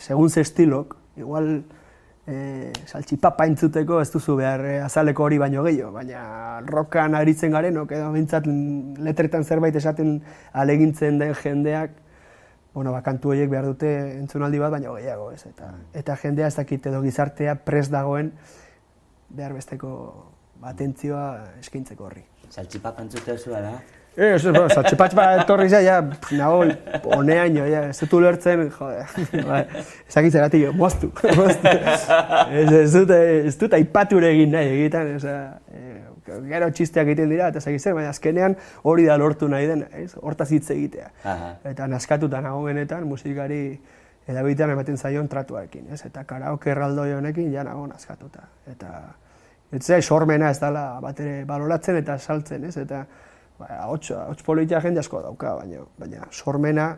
segun 0.00 0.32
ze 0.32 0.40
estilok, 0.40 0.96
igual, 1.20 1.58
e, 2.26 2.72
saltxipapa 2.86 3.46
entzuteko 3.46 4.00
ez 4.02 4.10
duzu 4.12 4.36
behar 4.40 4.64
e, 4.66 4.74
azaleko 4.84 5.26
hori 5.26 5.38
baino 5.38 5.62
gehiago, 5.66 5.92
baina 5.94 6.60
rokan 6.66 7.14
aritzen 7.14 7.54
garen, 7.54 7.78
edo 7.78 8.10
bintzat 8.14 8.48
letretan 9.06 9.44
zerbait 9.44 9.76
esaten 9.76 10.18
alegintzen 10.52 11.20
den 11.22 11.34
jendeak, 11.42 11.96
bueno, 12.74 12.92
ba, 12.92 13.00
kantu 13.02 13.32
horiek 13.32 13.50
behar 13.50 13.70
dute 13.70 13.90
entzunaldi 14.18 14.60
bat 14.60 14.74
baino 14.74 14.96
gehiago, 14.98 15.30
ez, 15.32 15.46
eta, 15.48 15.72
eta 15.96 16.16
jendea 16.22 16.50
ez 16.50 16.56
dakit 16.58 16.90
edo 16.90 17.02
gizartea 17.06 17.56
pres 17.64 17.88
dagoen 17.94 18.32
behar 19.30 19.54
besteko 19.56 19.92
atentzioa 20.66 21.28
eskintzeko 21.62 22.10
horri. 22.10 22.26
Saltxipapa 22.50 23.02
entzute 23.02 23.38
zu 23.38 23.54
da? 23.54 23.78
Eh, 24.22 24.34
eso 24.34 24.50
es, 24.50 24.72
salchipach 24.72 25.14
ba 25.14 25.42
etorri 25.42 25.68
ja, 25.68 25.82
ja, 25.84 25.96
nago, 26.32 26.64
oneaino, 27.04 27.66
ja, 27.68 27.82
ez 27.90 27.98
dut 28.00 28.14
ulertzen, 28.16 28.62
jode, 28.72 29.02
ba, 29.48 29.58
ezakit 30.08 30.32
zerati, 30.32 30.62
moztu, 30.72 31.10
moztu. 31.36 31.72
Ez, 32.48 32.70
ez 32.78 32.92
dut, 32.94 33.12
ez 33.12 33.52
dut 33.60 33.76
aipature 33.76 34.30
egin 34.32 34.56
nahi 34.56 34.70
egiten, 34.78 35.10
ez, 35.18 35.24
eh, 35.28 36.38
gero 36.48 36.70
txisteak 36.72 37.12
egiten 37.12 37.28
dira, 37.34 37.50
eta 37.52 37.60
ezakit 37.60 37.84
zer, 37.84 37.98
baina 37.98 38.14
azkenean 38.14 38.56
hori 38.88 39.04
da 39.04 39.18
lortu 39.20 39.50
nahi 39.52 39.68
den, 39.68 39.84
ez, 39.92 40.14
hortaz 40.16 40.48
hitz 40.56 40.70
egitea. 40.72 41.12
Aha. 41.34 41.52
Eta 41.74 41.90
naskatuta 41.92 42.40
nago 42.40 42.64
benetan, 42.64 43.04
musikari 43.12 43.60
edabitean 44.26 44.72
ematen 44.72 44.96
zaion 44.96 45.28
tratuarekin, 45.28 45.92
ez, 45.92 46.00
eta 46.08 46.24
karaoke 46.24 46.72
erraldoi 46.72 47.12
honekin 47.18 47.52
ja 47.52 47.68
nago 47.68 47.84
naskatuta. 47.92 48.48
Eta, 48.72 48.96
ez 49.76 50.00
sormena 50.00 50.50
ez 50.50 50.58
dela 50.62 50.88
bat 51.04 51.20
ere 51.20 51.44
baloratzen 51.44 52.00
eta 52.00 52.16
saltzen, 52.16 52.64
ez, 52.64 52.78
eta, 52.80 53.04
ba, 53.58 53.86
hots, 53.88 54.10
hots 54.10 54.42
politia 54.46 54.80
jende 54.84 55.00
asko 55.00 55.22
dauka, 55.24 55.54
baina, 55.60 55.82
baina 55.98 56.28
sormena, 56.30 56.90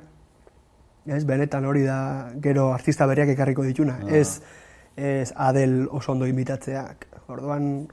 ez, 1.07 1.25
benetan 1.25 1.65
hori 1.65 1.85
da 1.87 1.99
gero 2.43 2.73
artista 2.75 3.07
berriak 3.07 3.35
ekarriko 3.37 3.63
dituna, 3.63 3.99
Ah. 4.05 4.15
ez, 4.15 4.41
ez 4.97 5.33
Adel 5.37 5.87
oso 5.91 6.13
ondo 6.13 6.27
imitatzeak. 6.27 7.07
Orduan, 7.29 7.87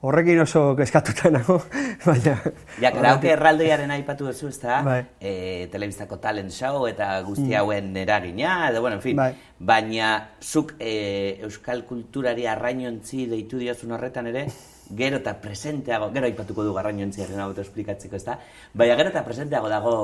horrekin 0.00 0.40
oso 0.40 0.74
kezkatuta 0.76 1.30
nago, 1.30 1.58
baina... 2.06 2.34
Ja, 2.80 2.90
karaoke 2.94 3.30
erraldoiaren 3.34 3.90
aipatu 3.92 4.26
duzu, 4.30 4.48
ez 4.48 4.60
da? 4.62 4.80
Bai. 4.86 5.02
E, 5.20 5.68
telebistako 5.72 6.16
talent 6.22 6.50
show 6.54 6.86
eta 6.88 7.10
guzti 7.26 7.54
hauen 7.54 7.96
eragina, 7.96 8.70
edo, 8.70 8.80
bueno, 8.80 8.96
en 8.96 9.02
fin. 9.04 9.16
Bai. 9.16 9.34
Baina, 9.58 10.14
zuk 10.40 10.74
e, 10.80 11.38
euskal 11.44 11.84
kulturari 11.88 12.46
arrainontzi 12.48 13.26
deitu 13.30 13.60
diozun 13.60 13.92
horretan 13.92 14.26
ere, 14.32 14.46
gero 14.96 15.18
eta 15.20 15.34
presenteago, 15.42 16.10
gero 16.14 16.26
aipatuko 16.26 16.64
du 16.64 16.76
arrainontziaren 16.78 17.40
hau 17.40 17.52
esplikatzeko, 17.52 18.16
ez 18.16 18.24
da? 18.24 18.38
Baina 18.74 18.96
gero 18.96 19.12
eta 19.12 19.24
presenteago 19.24 19.68
dago 19.68 19.94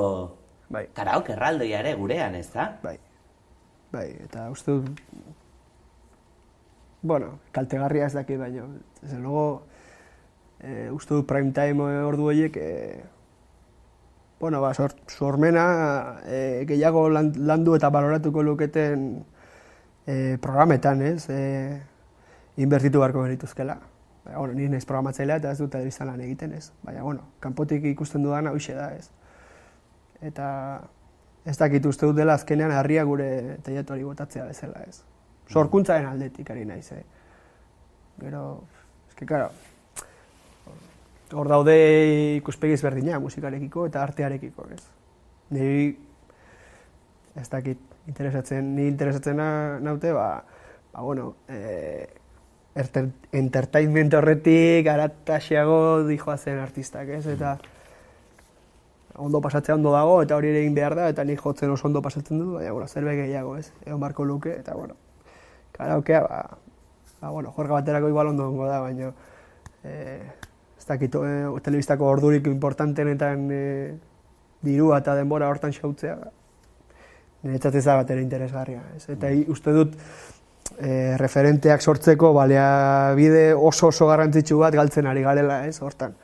Bai. 0.69 0.87
karaoke 0.93 1.33
erraldoia 1.33 1.79
ere 1.79 1.95
gurean, 1.95 2.35
ez 2.35 2.49
da? 2.53 2.69
Bai. 2.83 2.97
Bai, 3.91 4.09
eta 4.25 4.49
uste 4.51 4.71
dut, 4.71 5.01
bueno, 7.01 7.39
kaltegarria 7.51 8.07
ez 8.07 8.13
daki 8.13 8.35
baino. 8.35 8.67
Desde 9.01 9.19
luego, 9.19 9.63
eh, 10.59 10.89
uste 10.91 11.13
dut 11.13 11.27
prime 11.27 11.51
time 11.51 11.83
ordu 12.03 12.29
horiek, 12.31 12.57
eh, 12.57 13.03
bueno, 14.39 14.61
ba, 14.61 14.73
sor, 14.73 14.95
sormena 15.07 16.21
eh, 16.25 16.65
gehiago 16.67 17.07
lan, 17.09 17.31
landu 17.37 17.75
eta 17.75 17.89
baloratuko 17.89 18.43
luketen 18.43 19.25
eh, 20.07 20.37
programetan, 20.41 21.01
ez? 21.01 21.29
Eh, 21.29 21.81
inbertitu 22.57 22.99
beharko 22.99 23.23
genituzkela. 23.23 23.79
Bueno, 24.25 24.53
ni 24.53 24.67
naiz 24.69 24.85
programatzailea 24.89 25.37
eta 25.37 25.51
ez 25.53 25.59
dut 25.61 25.69
telebistan 25.71 26.07
lan 26.09 26.21
egiten, 26.25 26.53
ez? 26.57 26.71
Baina, 26.83 27.03
bueno, 27.05 27.27
kanpotik 27.39 27.83
ikusten 27.91 28.23
dudana 28.25 28.51
hoxe 28.55 28.73
da, 28.73 28.89
ez? 28.97 29.11
Eta 30.25 30.47
ez 31.45 31.57
dakit 31.59 31.85
uste 31.85 32.09
dut 32.09 32.17
dela 32.17 32.33
azkenean 32.33 32.73
harria 32.73 33.03
gure 33.05 33.59
teilatuari 33.63 34.03
botatzea 34.03 34.47
bezala, 34.49 34.81
ez? 34.89 35.03
Sorkuntzaren 35.53 36.09
aldetik 36.09 36.49
ari 36.49 36.65
naiz, 36.65 36.89
eh? 36.95 37.03
Gero, 38.23 38.63
eske, 39.11 39.27
karo, 39.29 39.51
hor 41.33 41.51
daude 41.51 41.77
ikuspegi 42.39 42.73
ezberdina 42.79 43.19
musikarekiko 43.21 43.85
eta 43.91 44.01
artearekiko, 44.03 44.65
ez? 44.73 44.81
Niri, 45.53 45.87
ez 47.37 47.47
dakit, 47.51 47.77
interesatzen, 48.09 48.75
ni 48.75 48.87
interesatzen 48.87 49.37
na- 49.37 49.79
naute, 49.79 50.11
ba, 50.13 50.43
ba 50.93 51.01
bueno, 51.01 51.35
eh, 51.47 52.07
entertainment 52.75 54.13
horretik 54.13 54.87
arataxeago 54.91 56.03
dijoazen 56.09 56.59
artistak, 56.59 57.07
ez? 57.09 57.25
Eta 57.31 57.55
ondo 59.15 59.39
pasatzea 59.41 59.75
ondo 59.75 59.93
dago, 59.93 60.17
eta 60.25 60.35
hori 60.35 60.49
ere 60.51 60.59
egin 60.65 60.75
behar 60.75 60.95
da, 60.95 61.07
eta 61.09 61.23
nik 61.23 61.39
jotzen 61.39 61.71
oso 61.71 61.87
ondo 61.87 62.01
pasatzen 62.03 62.39
dut, 62.41 62.57
baina, 62.57 62.73
bueno, 62.75 62.87
zerbait 62.87 63.17
gehiago, 63.21 63.55
ez? 63.57 63.69
Egon 63.85 64.01
barko 64.01 64.25
luke, 64.27 64.51
eta, 64.59 64.75
bueno, 64.75 64.97
karaokea, 65.77 66.21
ba, 66.27 66.41
ba, 67.21 67.29
bueno, 67.29 67.53
jorga 67.55 67.79
baterako 67.79 68.09
igual 68.11 68.33
ondo 68.33 68.49
ongo 68.49 68.67
da, 68.67 68.81
baina, 68.83 69.13
eh, 69.85 70.19
ez 70.77 70.85
dakit, 70.85 71.15
eh, 71.15 71.47
telebistako 71.63 72.09
ordurik 72.11 72.47
importantenetan 72.51 73.47
eh, 73.51 73.95
dirua 74.65 74.99
eta 74.99 75.15
denbora 75.15 75.47
hortan 75.47 75.71
xautzea, 75.71 76.17
niretzat 77.45 77.75
ez 77.79 77.85
da 77.85 77.95
bat 78.01 78.11
ere 78.11 78.21
interesgarria, 78.21 78.81
ez? 78.97 79.07
Eta 79.15 79.31
i- 79.31 79.45
uste 79.47 79.71
dut, 79.71 79.95
eh, 80.79 81.15
referenteak 81.17 81.81
sortzeko 81.81 82.33
baliabide 82.33 83.53
oso 83.53 83.87
oso 83.87 84.07
garrantzitsu 84.07 84.57
bat 84.59 84.73
galtzen 84.75 85.07
ari 85.07 85.21
garela, 85.23 85.65
ez, 85.67 85.81
hortan. 85.81 86.15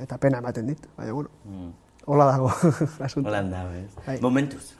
Eta 0.00 0.18
pena 0.18 0.38
ematen 0.38 0.66
dit, 0.66 0.86
baina, 0.96 1.12
bueno, 1.12 1.30
Mm. 1.44 1.70
hola 2.06 2.24
dago, 2.26 2.50
asunto. 3.00 3.28
Holan 3.28 3.50
da, 3.50 3.62
ez? 3.78 3.94
Bai. 4.06 4.18
Momentuz. 4.20 4.74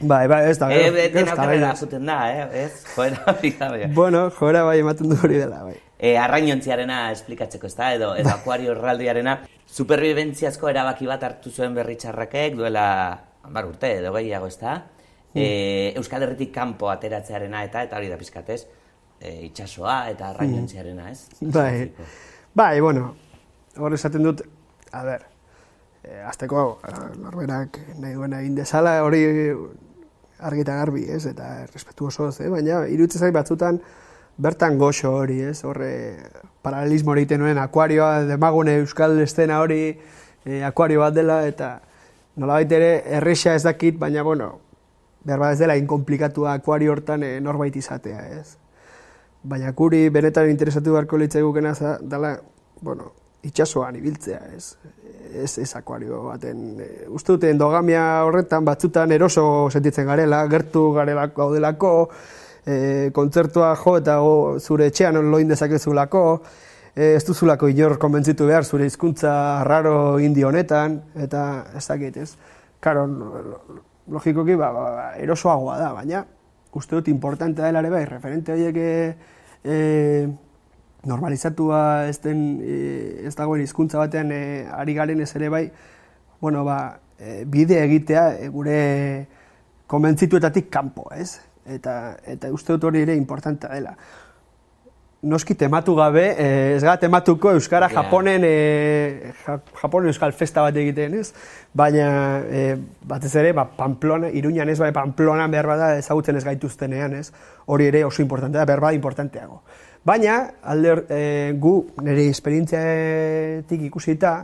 Bai, 0.00 0.26
bai, 0.26 0.50
ez 0.50 0.58
da, 0.58 0.68
Eh, 0.74 0.90
gero- 0.90 1.12
dena 1.14 1.34
da, 1.34 1.42
okerrera 1.42 1.68
bai. 1.68 1.76
juten 1.80 2.06
da, 2.06 2.18
eh? 2.32 2.64
Ez? 2.64 2.84
Joera, 2.94 3.24
bai. 3.70 3.86
Bueno, 3.94 4.30
joera 4.30 4.62
bai 4.64 4.78
ematen 4.80 5.08
du 5.08 5.16
hori 5.22 5.38
dela, 5.38 5.62
bai. 5.64 5.76
E, 5.98 6.16
arrainontziarena 6.18 7.12
esplikatzeko, 7.12 7.66
ez 7.70 7.76
da, 7.76 7.92
edo, 7.94 8.14
edo 8.16 8.28
akuario 8.34 8.72
erraldiarena, 8.72 9.38
superbibentziazko 9.66 10.68
erabaki 10.68 11.06
bat 11.06 11.22
hartu 11.22 11.50
zuen 11.50 11.74
berritxarrakek, 11.74 12.56
duela, 12.58 12.86
hamar 13.44 13.66
urte, 13.70 13.92
edo 14.00 14.12
gehiago, 14.12 14.46
ez 14.50 14.58
da? 14.58 14.82
E, 15.34 15.92
Euskal 15.98 16.22
Herritik 16.22 16.52
kanpo 16.54 16.88
ateratzearena 16.92 17.64
eta, 17.66 17.82
eta 17.82 17.98
hori 17.98 18.08
da 18.08 18.18
pizkatez, 18.20 18.62
e, 19.20 19.34
itxasoa 19.48 20.10
eta 20.12 20.30
arrainontziarena, 20.30 21.10
ez? 21.10 21.26
Bai, 21.40 21.92
bai, 22.54 22.80
bueno, 22.80 23.14
hor 23.76 23.94
esaten 23.94 24.22
dut, 24.22 24.44
a 24.92 25.02
ber, 25.04 25.26
eh, 26.04 26.22
azteko 26.28 26.66
eh, 26.86 26.94
norberak 27.18 27.80
nahi 27.98 28.14
duena 28.14 28.40
egin 28.44 28.54
dezala, 28.58 29.00
hori 29.04 29.24
argita 30.44 30.76
garbi, 30.80 31.04
ez, 31.10 31.24
eta 31.30 31.66
respetuosoz, 31.72 32.38
eh? 32.44 32.50
baina 32.52 32.84
iruditzen 32.90 33.26
zait 33.26 33.34
batzutan 33.34 33.80
bertan 34.36 34.78
goxo 34.78 35.12
hori, 35.20 35.40
ez, 35.46 35.62
horre 35.64 35.90
paralelismo 36.62 37.12
hori 37.12 37.24
egiten 37.24 37.42
nuen, 37.44 37.58
akuarioa, 37.62 38.24
demagune 38.28 38.78
euskal 38.82 39.18
estena 39.22 39.60
hori, 39.62 39.94
eh, 40.44 40.62
akuario 40.66 41.04
bat 41.04 41.14
dela, 41.14 41.44
eta 41.46 41.76
nolabait 42.36 42.72
ere 42.72 42.90
erresa 43.18 43.54
ez 43.54 43.62
dakit, 43.62 43.98
baina, 43.98 44.22
bueno, 44.26 44.58
behar 45.24 45.52
ez 45.52 45.58
dela 45.58 45.76
inkomplikatua 45.76 46.52
akuario 46.58 46.92
hortan 46.92 47.22
eh, 47.22 47.40
norbait 47.40 47.76
izatea, 47.76 48.26
ez. 48.40 48.56
Baina 49.44 49.72
guri 49.76 50.08
benetan 50.08 50.48
interesatu 50.50 50.92
beharko 50.92 51.18
litzaigukena 51.20 51.74
za- 51.74 51.98
dela, 52.00 52.38
bueno, 52.80 53.12
itxasoan 53.44 53.96
ibiltzea, 53.96 54.38
ez, 54.56 54.76
ez, 55.34 55.58
ez 55.58 55.76
akuario 55.76 56.22
baten. 56.30 56.62
E, 56.80 56.86
uste 57.12 57.32
dute 57.34 57.50
endogamia 57.52 58.24
horretan 58.24 58.64
batzutan 58.64 59.12
eroso 59.12 59.68
sentitzen 59.70 60.06
garela, 60.08 60.46
gertu 60.48 60.86
garelako 60.96 61.42
gaudelako, 61.42 61.92
e, 62.64 63.10
kontzertua 63.12 63.74
jo 63.76 63.96
eta 64.00 64.18
go, 64.24 64.34
zure 64.60 64.86
etxean 64.88 65.20
loin 65.30 65.48
dezakezulako, 65.48 66.24
e, 66.96 67.14
ez 67.18 67.24
duzulako 67.28 67.68
inor 67.68 67.98
konbentzitu 68.00 68.46
behar 68.48 68.64
zure 68.64 68.86
hizkuntza 68.88 69.34
raro 69.68 70.18
indi 70.18 70.42
honetan, 70.42 71.02
eta 71.16 71.66
ez 71.76 71.84
dakit, 71.88 72.16
ez. 72.16 72.30
Karo, 72.80 73.04
logikoki, 74.08 74.54
ba, 74.54 74.70
ba, 74.72 74.88
ba, 74.96 75.06
erosoagoa 75.20 75.78
da, 75.80 75.92
baina 75.96 76.24
uste 76.74 76.96
dut 76.96 77.08
importantea 77.08 77.68
dela 77.68 77.80
ere 77.84 77.90
bai, 77.90 78.04
referente 78.08 78.52
horiek 78.52 78.78
e, 79.64 79.76
normalizatua 81.06 82.08
ez 82.08 82.18
den 82.24 82.42
e, 82.62 82.76
ez 83.28 83.34
dagoen 83.38 83.62
hizkuntza 83.62 84.00
batean 84.00 84.32
e, 84.34 84.42
ari 84.72 84.96
garen 84.96 85.22
ez 85.22 85.30
ere 85.38 85.48
bai, 85.52 85.64
bueno, 86.40 86.64
ba, 86.66 86.98
e, 87.18 87.44
bide 87.46 87.78
egitea 87.84 88.26
e, 88.40 88.48
gure 88.52 88.78
konbentzituetatik 89.86 90.70
kanpo, 90.72 91.06
ez? 91.14 91.38
Eta, 91.64 92.16
eta 92.28 92.50
uste 92.52 92.74
dut 92.74 92.90
hori 92.90 93.04
ere 93.06 93.14
importantea 93.16 93.72
dela. 93.72 93.94
Noski 95.24 95.54
tematu 95.56 95.94
gabe, 95.96 96.24
e, 96.36 96.46
ez 96.76 96.82
gara 96.82 96.98
tematuko 97.00 97.54
Euskara 97.56 97.88
Ja. 97.88 98.02
Japonen, 98.02 98.42
e, 98.44 99.32
ja, 99.46 99.58
Japonen 99.80 100.08
Euskal 100.12 100.32
Festa 100.36 100.60
bat 100.60 100.76
egiten, 100.76 101.14
ez? 101.14 101.32
Baina, 101.72 102.42
e, 102.44 102.76
batez 103.08 103.34
ere, 103.40 103.52
ba, 103.56 103.64
Pamplona, 103.64 104.28
Iruñan 104.28 104.68
ez, 104.68 104.78
bai, 104.78 104.92
Pamplona 104.92 105.46
behar 105.48 105.66
bada 105.66 105.96
ezagutzen 105.98 106.36
ez 106.36 106.44
gaituztenean, 106.44 107.14
ez? 107.14 107.32
Hori 107.66 107.86
ere 107.86 108.04
oso 108.04 108.20
importantea 108.22 108.60
da, 108.60 108.66
behar 108.68 108.80
bada 108.80 108.94
importanteago. 108.94 109.62
Baina, 110.04 110.50
alde 110.62 110.98
e, 111.08 111.22
gu, 111.56 111.78
nire 112.02 112.28
esperientziatik 112.28 113.88
ikusita, 113.88 114.36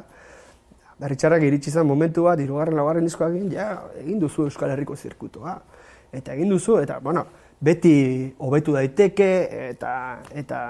Berritxarrak 1.01 1.45
iritsi 1.47 1.73
zen 1.73 1.87
momentu 1.89 2.27
bat, 2.27 2.41
irugarren 2.45 2.77
laugarren 2.77 3.07
diskoak 3.09 3.33
egin, 3.33 3.53
ja, 3.55 3.71
egin 4.03 4.19
duzu 4.21 4.45
Euskal 4.45 4.75
Herriko 4.75 4.97
zirkutoa. 4.97 5.55
Eta 6.13 6.35
egin 6.35 6.51
duzu, 6.53 6.77
eta, 6.83 6.99
bueno, 7.01 7.25
beti 7.61 8.35
hobetu 8.40 8.73
daiteke, 8.73 9.31
eta, 9.71 9.93
eta 10.33 10.61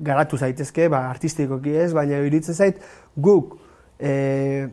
garatu 0.00 0.38
zaitezke, 0.40 0.88
ba, 0.88 1.04
artistikoki 1.10 1.74
ez, 1.76 1.90
baina 1.96 2.16
iruditzen 2.20 2.56
zait, 2.56 2.80
guk 3.16 3.58
e, 3.98 4.68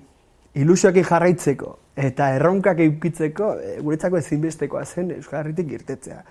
ilusioekin 0.56 1.06
jarraitzeko, 1.08 1.74
eta 2.08 2.30
erronkak 2.38 2.80
eukitzeko, 2.86 3.52
e, 3.60 3.76
guretzako 3.84 4.22
ezinbestekoa 4.22 4.86
zen 4.86 5.12
Euskal 5.18 5.42
Herritik 5.42 5.76
irtetzea. 5.82 6.22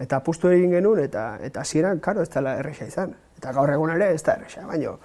Eta 0.00 0.20
apustu 0.20 0.48
egin 0.52 0.72
genuen, 0.76 1.02
eta 1.04 1.28
eta 1.44 1.60
hasieran, 1.60 2.00
karo, 2.00 2.24
ez 2.24 2.32
dela 2.32 2.56
erresa 2.60 2.88
izan. 2.88 3.14
Eta 3.36 3.52
gaur 3.56 3.72
egun 3.72 3.92
ere 3.92 4.10
ez 4.14 4.22
da 4.24 4.36
erresa, 4.40 4.66
baina 4.68 4.96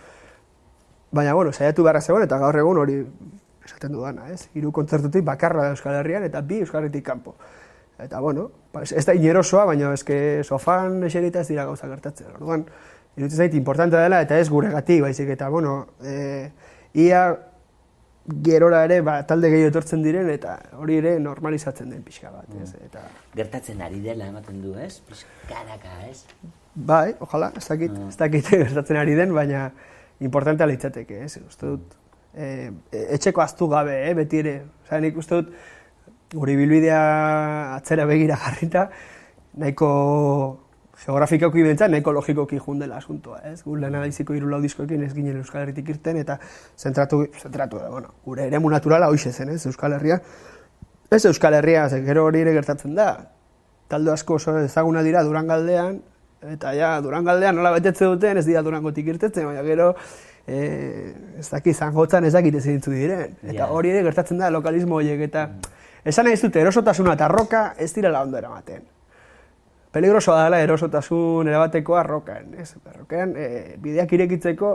Baina, 1.12 1.33
bueno, 1.36 1.51
saiatu 1.51 1.83
beharra 1.83 2.00
zegoen, 2.00 2.24
eta 2.24 2.38
gaur 2.39 2.55
egun 2.55 2.77
hori 2.79 2.93
esaten 3.65 3.91
dudana, 3.91 4.29
ez? 4.31 4.45
Hiru 4.55 4.71
kontzertutik 4.71 5.25
bakarra 5.27 5.65
da 5.65 5.74
Euskal 5.75 5.98
Herrian, 6.00 6.24
eta 6.24 6.39
bi 6.39 6.62
Euskal 6.63 6.86
Herritik 6.86 7.03
kanpo. 7.03 7.36
Eta, 8.00 8.21
bueno, 8.24 8.45
ba, 8.74 8.84
ez 8.84 9.06
da 9.06 9.16
inerosoa, 9.18 9.66
baina 9.70 9.92
eske 9.94 10.18
sofan 10.44 11.01
eserita 11.08 11.44
ez 11.44 11.50
dira 11.51 11.66
gauza 11.70 11.90
gertatzen. 11.92 12.32
Orduan, 12.38 12.66
iruditzen 13.18 13.46
zait, 13.46 13.56
importante 13.60 14.00
dela, 14.00 14.22
eta 14.24 14.40
ez 14.40 14.50
guregatik, 14.50 15.01
baizik, 15.04 15.32
eta, 15.36 15.50
bueno, 15.50 15.86
e, 16.04 16.51
ia 16.94 17.25
gerora 18.46 18.84
ere, 18.86 19.01
ba, 19.06 19.18
talde 19.28 19.50
gehiago 19.51 19.72
etortzen 19.74 20.04
diren, 20.06 20.30
eta 20.32 20.58
hori 20.80 21.00
ere 21.01 21.18
normalizatzen 21.20 21.90
den 21.92 22.04
pixka 22.06 22.32
bat, 22.32 22.50
ez? 22.62 22.72
Eta, 22.86 23.04
Gertatzen 23.36 23.82
ari 23.82 24.00
dela 24.04 24.30
ematen 24.30 24.62
du, 24.63 24.75
ez? 24.80 25.00
Pizkanaka, 25.10 25.96
ez? 26.10 26.24
Bai, 26.75 27.16
ojalá, 27.20 27.51
ez 27.58 27.66
dakit, 27.68 27.98
ez 28.08 28.18
dakit 28.20 28.54
gertatzen 28.66 29.01
ari 29.01 29.18
den, 29.18 29.34
baina 29.36 29.70
importantea 30.22 30.70
litzateke, 30.70 31.25
ez? 31.25 31.42
Uste 31.44 31.74
dut, 31.74 31.98
e, 32.38 32.70
etxeko 33.18 33.44
aztu 33.44 33.68
gabe, 33.72 33.98
eh, 34.08 34.13
beti 34.16 34.40
ere. 34.46 34.56
Osea, 34.86 35.01
nik 35.04 35.18
uste 35.20 35.42
dut, 35.42 35.51
guri 36.33 36.55
bilbidea 36.55 37.01
atzera 37.75 38.05
begira 38.05 38.38
jarrita, 38.39 38.89
nahiko 39.57 39.89
geografikoki 41.01 41.63
bentsa, 41.65 41.88
nahiko 41.88 42.13
logikoki 42.13 42.59
jundela 42.61 42.97
asuntoa, 43.01 43.41
ez? 43.50 43.59
Gu 43.65 43.75
lehen 43.81 43.97
adaiziko 44.00 44.33
hiru 44.38 44.47
lau 44.50 44.61
diskoekin 44.61 45.03
ez 45.03 45.13
ginen 45.13 45.41
Euskal 45.41 45.65
Herritik 45.65 45.89
irten, 45.95 46.21
eta 46.21 46.38
zentratu, 46.77 47.25
zentratu, 47.41 47.81
bueno, 47.89 48.13
gure 48.25 48.47
eremu 48.47 48.69
naturala 48.69 49.09
hoxe 49.09 49.33
zen, 49.33 49.55
ez? 49.55 49.65
Euskal 49.65 49.97
Herria, 49.97 50.21
Ez 51.11 51.25
Euskal 51.25 51.53
Herria, 51.53 51.89
ze 51.89 51.97
gero 52.05 52.23
hori 52.23 52.39
ere 52.39 52.53
gertatzen 52.55 52.93
da. 52.95 53.05
Talde 53.91 54.13
asko 54.13 54.38
oso 54.38 54.53
ezaguna 54.63 55.01
dira 55.03 55.25
Durangaldean, 55.27 55.97
eta 56.53 56.71
ja, 56.71 56.91
Durangaldean 57.03 57.57
nola 57.59 57.73
betetze 57.75 58.07
duten, 58.07 58.39
ez 58.39 58.45
dira 58.45 58.61
Durangotik 58.63 59.09
irtetzen, 59.11 59.50
baina 59.50 59.65
gero 59.65 59.89
e, 60.47 60.61
ez 61.41 61.50
daki 61.50 61.73
zangotzan 61.73 62.29
ez 62.29 62.31
dakit 62.31 62.55
ezin 62.61 62.79
diren. 62.85 63.35
Eta 63.43 63.67
hori 63.75 63.91
ere 63.91 64.05
gertatzen 64.07 64.39
da 64.39 64.50
lokalismo 64.55 65.01
horiek, 65.01 65.19
eta 65.27 65.50
esan 66.05 66.25
nahi 66.25 66.34
ez 66.38 66.41
dute 66.41 66.62
erosotasuna 66.62 67.13
eta 67.17 67.27
roka 67.27 67.74
ez 67.77 67.93
direla 67.93 68.22
ondo 68.22 68.38
eramaten. 68.38 68.84
Peligrosoa 69.91 70.46
dela 70.46 70.62
erosotasun 70.63 71.50
erabatekoa 71.51 72.03
rokan, 72.08 72.53
ez? 72.60 72.74
Rokean 72.96 73.34
e, 73.36 73.75
bideak 73.84 74.13
irekitzeko, 74.15 74.70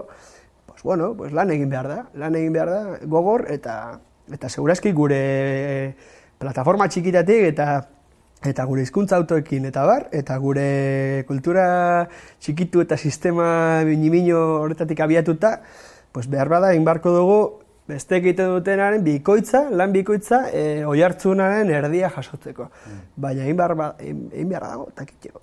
pues 0.67 0.83
bueno, 0.83 1.15
pues 1.17 1.33
lan 1.33 1.51
egin 1.51 1.71
behar 1.73 1.89
da, 1.89 2.03
lan 2.15 2.37
egin 2.37 2.53
behar 2.53 2.71
da, 2.71 2.83
gogor, 3.09 3.47
eta 3.51 3.99
eta 4.33 4.49
segurazki 4.51 4.91
gure 4.93 5.95
plataforma 6.39 6.89
txikitatik 6.91 7.47
eta 7.53 7.69
eta 8.47 8.65
gure 8.69 8.83
hizkuntza 8.85 9.17
autoekin 9.17 9.65
eta 9.71 9.87
bar, 9.89 10.09
eta 10.13 10.37
gure 10.39 11.25
kultura 11.29 11.67
txikitu 12.43 12.83
eta 12.85 12.99
sistema 12.99 13.83
minimino 13.89 14.43
horretatik 14.61 15.01
abiatuta, 15.01 15.63
pues 16.13 16.29
behar 16.29 16.53
bada 16.53 16.75
egin 16.75 16.85
dugu 16.85 17.66
beste 17.87 18.19
egiten 18.19 18.51
dutenaren 18.51 19.05
bikoitza, 19.07 19.63
lan 19.71 19.93
bikoitza, 19.95 20.43
e, 20.51 20.83
oi 20.87 20.99
hartzunaren 21.07 21.71
erdia 21.71 22.11
jasotzeko. 22.11 22.69
Baina 23.23 23.45
egin 23.45 23.59
behar, 23.61 23.77
ba, 23.79 23.89
egin 24.03 24.51
behar 24.51 24.67
dago, 24.67 24.89
eta 24.91 25.07
kitxeko. 25.07 25.43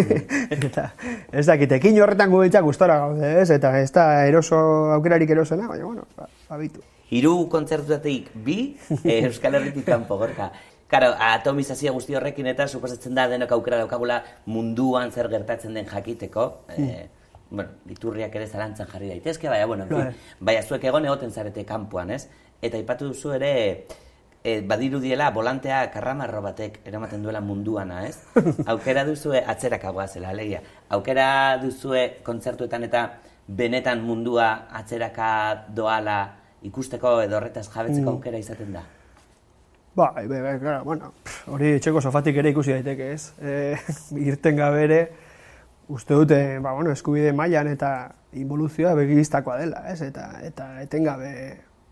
eta 0.56 0.86
ez 1.32 1.46
dakit, 1.50 1.76
ekin 1.80 1.98
horretan 2.02 2.30
gubitzak 2.30 2.66
gustora 2.66 3.00
gaude, 3.02 3.34
ez? 3.42 3.50
Eta 3.50 3.74
ez 3.80 3.90
da 3.96 4.06
eroso 4.28 4.56
aukerarik 4.96 5.30
erosena, 5.34 5.66
baina, 5.70 5.84
bueno, 5.84 6.06
ba, 6.16 6.30
babitu. 6.48 6.84
Hiru 7.10 7.34
kontzertutatik 7.50 8.30
bi 8.46 8.58
eh, 9.02 9.24
Euskal 9.26 9.58
Herritik 9.58 9.88
kanpo, 9.88 10.18
gorka. 10.20 10.52
Karo, 10.90 11.10
atomizazio 11.22 11.92
guzti 11.94 12.14
horrekin 12.18 12.48
eta 12.50 12.66
suposatzen 12.66 13.14
da 13.18 13.28
denok 13.30 13.52
aukera 13.54 13.78
daukagula 13.82 14.22
munduan 14.50 15.10
zer 15.10 15.28
gertatzen 15.30 15.74
den 15.74 15.86
jakiteko. 15.90 16.46
Eh, 16.74 17.08
bueno, 17.50 17.70
iturriak 17.90 18.34
ere 18.34 18.46
zalantzan 18.46 18.86
jarri 18.86 19.08
daitezke, 19.08 19.48
baina, 19.48 19.66
bueno, 19.66 19.84
en 19.84 19.88
fin, 19.88 19.98
Bai. 19.98 20.36
baina 20.40 20.62
zuek 20.62 20.84
egon 20.84 21.04
egoten 21.04 21.32
zarete 21.32 21.64
kanpoan, 21.66 22.10
ez? 22.14 22.28
Eta 22.62 22.78
aipatu 22.78 23.10
duzu 23.10 23.32
ere, 23.34 23.52
e, 24.42 24.60
badirudiela 24.66 25.30
volantea 25.34 25.82
karramarro 25.92 26.42
batek 26.42 26.80
eramaten 26.86 27.22
duela 27.22 27.40
munduana, 27.40 28.04
ez? 28.06 28.18
Aukera 28.72 29.04
duzue 29.08 29.42
atzerakagoa 29.46 30.06
zela, 30.06 30.30
alegia. 30.30 30.62
Aukera 30.90 31.58
duzue 31.62 32.22
kontzertuetan 32.26 32.86
eta 32.88 33.06
benetan 33.48 34.04
mundua 34.06 34.50
atzeraka 34.78 35.30
doala 35.74 36.20
ikusteko 36.62 37.20
edo 37.24 37.38
horretaz 37.38 37.66
jabetzeko 37.72 38.16
aukera 38.16 38.38
izaten 38.38 38.74
da. 38.76 38.84
Bai, 39.96 40.26
bai, 40.28 40.38
bai, 40.40 40.58
claro, 40.60 40.84
bueno, 40.84 41.10
pff, 41.24 41.48
hori 41.50 41.72
etxeko 41.80 42.00
sofatik 42.00 42.36
ere 42.38 42.52
ikusi 42.54 42.76
daiteke, 42.76 43.08
ez? 43.16 43.32
E, 43.42 43.74
irten 44.30 44.60
gabe 44.60 44.84
ere, 44.86 45.00
uste 45.90 46.14
dute, 46.14 46.58
ba, 46.62 46.72
bueno, 46.72 46.92
eskubide 46.94 47.32
mailan 47.34 47.68
eta 47.68 48.14
involuzioa 48.38 48.94
begibistakoa 48.94 49.56
dela, 49.58 49.82
ez? 49.90 50.00
Eta, 50.06 50.28
eta 50.46 50.68
etengabe, 50.84 51.32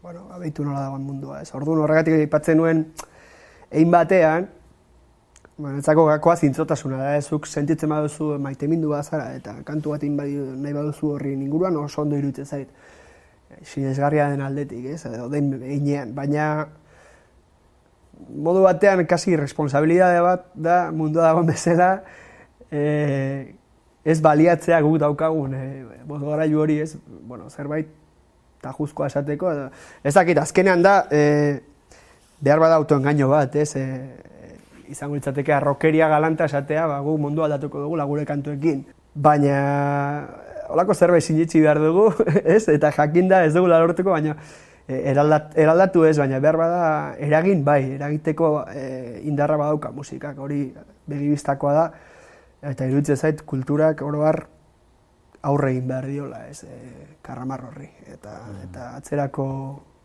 bueno, 0.02 0.28
abeitu 0.32 0.64
nola 0.64 0.84
dagoen 0.86 1.02
mundua, 1.02 1.42
ez? 1.42 1.50
Orduan 1.58 1.82
horregatik 1.82 2.14
aipatzen 2.20 2.60
nuen, 2.62 2.84
egin 3.70 3.90
batean, 3.90 4.46
ba, 5.58 5.74
netzako 5.74 6.06
gakoa 6.12 6.36
zintzotasuna 6.38 7.02
da, 7.02 7.16
ez? 7.18 7.26
Zuk 7.26 7.50
sentitzen 7.50 7.90
baduzu 7.90 8.36
maitemindu 8.42 8.94
bazara, 8.94 9.32
eta 9.34 9.56
kantu 9.66 9.96
bat 9.96 10.06
badi- 10.22 10.38
nahi 10.62 10.76
baduzu 10.78 11.16
horri 11.16 11.34
inguruan 11.34 11.76
oso 11.76 12.02
ondo 12.02 12.16
iruditzen 12.16 12.46
zait. 12.46 12.68
Sinesgarria 13.64 14.28
den 14.30 14.42
aldetik, 14.44 14.84
ez? 14.94 15.04
Edo 15.06 15.28
den 15.28 15.56
heinean, 15.62 16.14
baina 16.14 16.68
modu 18.28 18.62
batean 18.62 19.06
kasi 19.06 19.36
responsabilidade 19.36 20.20
bat 20.22 20.50
da 20.54 20.90
mundua 20.92 21.30
dagoen 21.30 21.46
bezala 21.46 22.02
e, 22.70 23.54
ez 24.08 24.20
baliatzea 24.24 24.80
guk 24.84 24.98
daukagun 25.02 25.54
e, 25.54 25.64
bozgorailu 26.08 26.62
hori 26.62 26.78
ez, 26.80 26.94
bueno, 27.28 27.50
zerbait 27.50 27.90
tajuzkoa 28.64 29.06
esateko, 29.10 29.52
ez 30.02 30.14
dakit, 30.14 30.40
azkenean 30.40 30.82
da 30.82 30.94
e, 31.12 31.20
behar 32.40 32.62
bada 32.62 32.78
autoengaino 32.80 33.28
bat, 33.30 33.54
ez, 33.60 33.74
e, 33.76 33.84
izango 34.88 35.18
litzateke 35.18 35.52
arrokeria 35.52 36.08
galanta 36.08 36.48
esatea, 36.48 36.86
ba, 36.88 37.00
gu 37.04 37.18
mundu 37.20 37.44
aldatuko 37.44 37.84
dugu 37.84 38.00
gure 38.08 38.24
kantuekin. 38.24 38.86
Baina, 39.14 39.58
holako 40.72 40.94
zerbait 40.94 41.22
sinitzi 41.22 41.60
behar 41.60 41.78
dugu, 41.82 42.08
ez, 42.56 42.64
eta 42.68 42.90
jakinda 42.96 43.44
ez 43.44 43.52
dugu 43.54 43.68
lortuko, 43.68 44.10
baina 44.16 44.36
eraldat, 44.88 45.52
eraldatu 45.60 46.04
ez, 46.08 46.16
baina 46.18 46.40
behar 46.40 46.56
bada 46.56 46.82
eragin 47.20 47.64
bai, 47.64 47.82
eragiteko 47.98 48.64
e, 48.72 49.20
indarra 49.28 49.58
badauka 49.60 49.92
musikak, 49.92 50.38
hori 50.38 50.72
begibistakoa 51.08 51.72
da, 51.74 51.90
eta 52.62 52.86
iruditzen 52.86 53.16
zait 53.16 53.42
kulturak 53.46 54.02
oro 54.02 54.24
har 54.26 54.46
aurre 55.42 55.72
egin 55.72 55.88
behar 55.88 56.06
diola, 56.10 56.44
ez, 56.50 56.64
e, 56.64 57.16
karramar 57.22 57.64
horri, 57.68 57.88
eta, 58.10 58.40
eta 58.64 58.92
atzerako, 58.98 59.48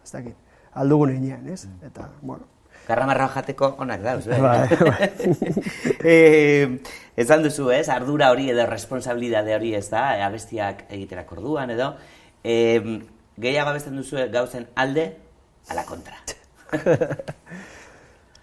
ez 0.03 0.11
dakit, 0.11 0.57
aldugun 0.77 1.15
heinean, 1.15 1.47
ez, 1.49 1.65
eta, 1.81 2.11
bueno, 2.21 2.45
Karramarra 2.83 3.29
jateko 3.31 3.69
onak 3.79 4.01
dauz, 4.03 4.25
eh? 4.27 4.39
Bai, 4.43 4.67
bai. 4.75 5.07
eh, 6.11 6.79
esan 7.15 7.45
duzu, 7.45 7.69
ez? 7.71 7.87
Ardura 7.93 8.29
hori 8.33 8.49
edo 8.51 8.65
responsabilidade 8.67 9.55
hori 9.55 9.71
ez 9.77 9.85
da, 9.93 10.17
eh, 10.17 10.25
abestiak 10.25 10.83
egiterak 10.89 11.31
orduan 11.31 11.71
edo. 11.71 11.93
Eh, 12.43 12.99
gehiago 13.39 13.71
abesten 13.71 13.95
duzu 13.95 14.19
gauzen 14.33 14.67
alde, 14.75 15.13
ala 15.71 15.85
kontra. 15.87 16.19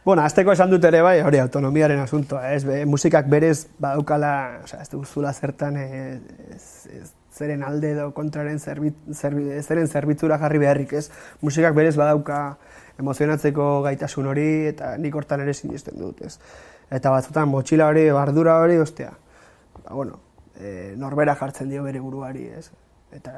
Bueno, 0.04 0.22
azteko 0.24 0.54
esan 0.54 0.70
dut 0.72 0.84
ere 0.88 1.02
bai, 1.04 1.18
hori 1.20 1.38
autonomiaren 1.42 2.00
asuntoa, 2.00 2.54
ez? 2.54 2.62
Be, 2.64 2.84
musikak 2.88 3.26
berez 3.28 3.66
badaukala, 3.78 4.30
osea, 4.64 4.80
ez 4.80 4.88
duzula 4.88 5.32
zertan 5.36 5.76
eh, 5.76 6.14
ez, 6.54 6.62
ez, 6.88 7.10
zeren 7.36 7.62
alde 7.62 7.90
edo 7.92 8.06
kontraren 8.16 8.58
zerbit, 8.58 8.96
zerbi, 9.12 9.44
zeren 9.60 9.88
zerbitzura 9.92 10.38
jarri 10.40 10.62
beharrik, 10.62 10.94
ez? 10.96 11.10
Musikak 11.44 11.76
berez 11.76 11.92
badauka 12.00 12.40
emozionatzeko 13.00 13.68
gaitasun 13.84 14.32
hori 14.32 14.48
eta 14.72 14.94
nik 14.96 15.20
hortan 15.20 15.44
ere 15.44 15.52
sinesten 15.52 16.00
dut, 16.00 16.24
ez? 16.24 16.38
Eta 16.90 17.12
batzutan 17.12 17.52
motxila 17.52 17.92
hori, 17.92 18.08
bardura 18.16 18.56
hori, 18.64 18.80
ostia, 18.80 19.12
ba, 19.82 19.92
bueno, 19.92 20.18
e, 20.56 20.94
norbera 20.96 21.36
jartzen 21.36 21.68
dio 21.68 21.84
bere 21.84 22.00
buruari, 22.00 22.48
ez? 22.56 22.70
Eta 23.12 23.36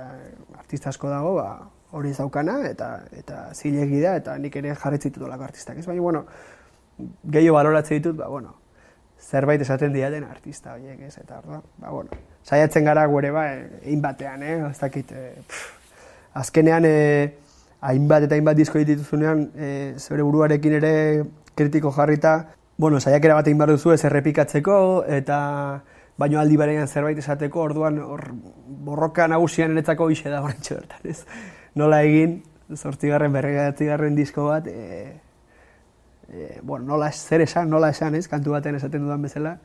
artista 0.63 0.95
asko 0.95 1.11
dago, 1.11 1.35
ba, 1.43 1.51
hori 1.93 2.15
zaukana, 2.15 2.57
eta 2.69 2.89
eta 3.17 3.45
zilegi 3.55 4.01
da, 4.01 4.17
eta 4.17 4.39
nik 4.41 4.57
ere 4.57 4.75
jarretzi 4.75 5.13
artistak, 5.39 5.79
ez? 5.79 5.87
Baina, 5.87 6.01
bueno, 6.01 6.25
gehiago 7.25 7.57
baloratzen 7.57 8.01
ditut, 8.01 8.17
ba, 8.17 8.29
bueno, 8.29 8.57
zerbait 9.23 9.61
esaten 9.63 9.93
diaten 9.93 10.25
artista 10.25 10.75
horiek, 10.75 11.01
ez? 11.07 11.17
Eta, 11.19 11.39
orda, 11.39 11.63
ba, 11.79 11.91
bueno, 11.91 12.11
saiatzen 12.45 12.85
gara 12.85 13.05
gure, 13.07 13.31
ba, 13.31 13.47
egin 13.83 14.03
batean, 14.03 14.43
eh? 14.43 14.59
Ez 14.71 14.79
dakit, 14.81 15.13
e, 15.13 15.33
azkenean, 16.43 16.87
e, 16.87 16.97
hainbat 17.83 18.27
eta 18.27 18.37
hainbat 18.39 18.59
disko 18.59 18.83
dituzunean, 18.83 19.49
e, 19.57 19.71
zure 19.99 20.27
buruarekin 20.27 20.79
ere 20.81 20.93
kritiko 21.55 21.93
jarrita, 21.95 22.37
bueno, 22.79 23.01
saiakera 23.01 23.39
bat 23.39 23.49
egin 23.49 23.59
behar 23.59 23.75
duzu 23.77 23.93
ez 23.95 24.03
errepikatzeko, 24.09 24.77
eta 25.07 25.39
baino 26.19 26.41
aldi 26.41 26.57
berean 26.61 26.89
zerbait 26.89 27.19
esateko, 27.19 27.63
orduan 27.71 27.99
hor 28.03 28.29
borroka 28.87 29.29
nagusian 29.29 29.73
eretzako 29.75 30.11
ise 30.11 30.31
da 30.31 30.43
horrentxe 30.43 30.79
bertan, 30.81 31.05
ez? 31.09 31.23
Nola 31.79 32.03
egin, 32.07 32.41
zortzigarren, 32.77 33.33
berregatzigarren 33.33 34.17
disko 34.17 34.49
bat, 34.51 34.67
e, 34.67 35.21
e, 36.31 36.61
bueno, 36.63 36.87
nola 36.87 37.11
zer 37.13 37.41
esan, 37.41 37.71
nola 37.71 37.91
esan, 37.91 38.15
ez? 38.15 38.29
Kantu 38.29 38.55
baten 38.55 38.79
esaten 38.79 39.03
dudan 39.03 39.23
bezala, 39.23 39.59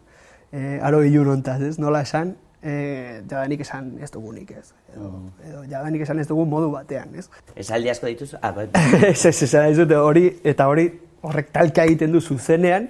e, 0.51 0.79
aro 0.81 1.03
ilun 1.03 1.29
ontaz, 1.37 1.61
ez? 1.61 1.77
Nola 1.79 2.01
esan, 2.07 2.35
e, 2.61 3.21
jadanik 3.29 3.61
esan 3.65 3.91
ez 4.01 4.11
dugunik, 4.11 4.51
ez? 4.51 4.73
Edo, 4.93 5.09
mm. 5.09 5.49
edo 5.49 5.63
jadanik 5.69 6.05
esan 6.07 6.19
ez 6.19 6.27
dugun 6.29 6.49
modu 6.49 6.71
batean, 6.73 7.13
ez? 7.15 7.27
Esaldi 7.55 7.91
asko 7.93 8.09
dituzu? 8.09 8.39
Ah, 8.41 8.53
bai. 8.55 8.69
ez, 9.11 9.25
ez, 9.25 9.35
ez, 9.43 9.53
ez, 9.53 9.91
hori, 9.97 10.29
eta 10.43 10.67
hori 10.71 10.89
horrek 11.27 11.53
talka 11.53 11.85
egiten 11.87 12.13
du 12.13 12.21
zuzenean, 12.21 12.89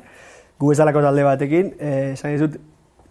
gu 0.60 0.71
ezalako 0.73 1.03
talde 1.06 1.23
batekin, 1.25 1.75
eh, 1.80 2.13
esan 2.15 2.34
ez 2.34 2.41
dut, 2.45 2.58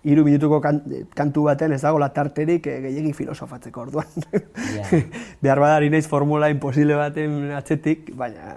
iru 0.07 0.23
minutuko 0.27 0.61
kantu 0.63 1.49
baten 1.49 1.73
ez 1.75 1.81
dago 1.83 1.99
latarterik 1.99 2.67
e, 2.71 2.77
gehiagin 2.85 3.15
filosofatzeko 3.15 3.89
orduan. 3.89 4.27
Yeah. 4.77 4.93
Behar 5.43 5.59
badari 5.63 5.91
naiz 5.91 6.07
formula 6.07 6.51
imposible 6.53 6.95
baten 6.99 7.51
atzetik, 7.57 8.13
baina, 8.19 8.55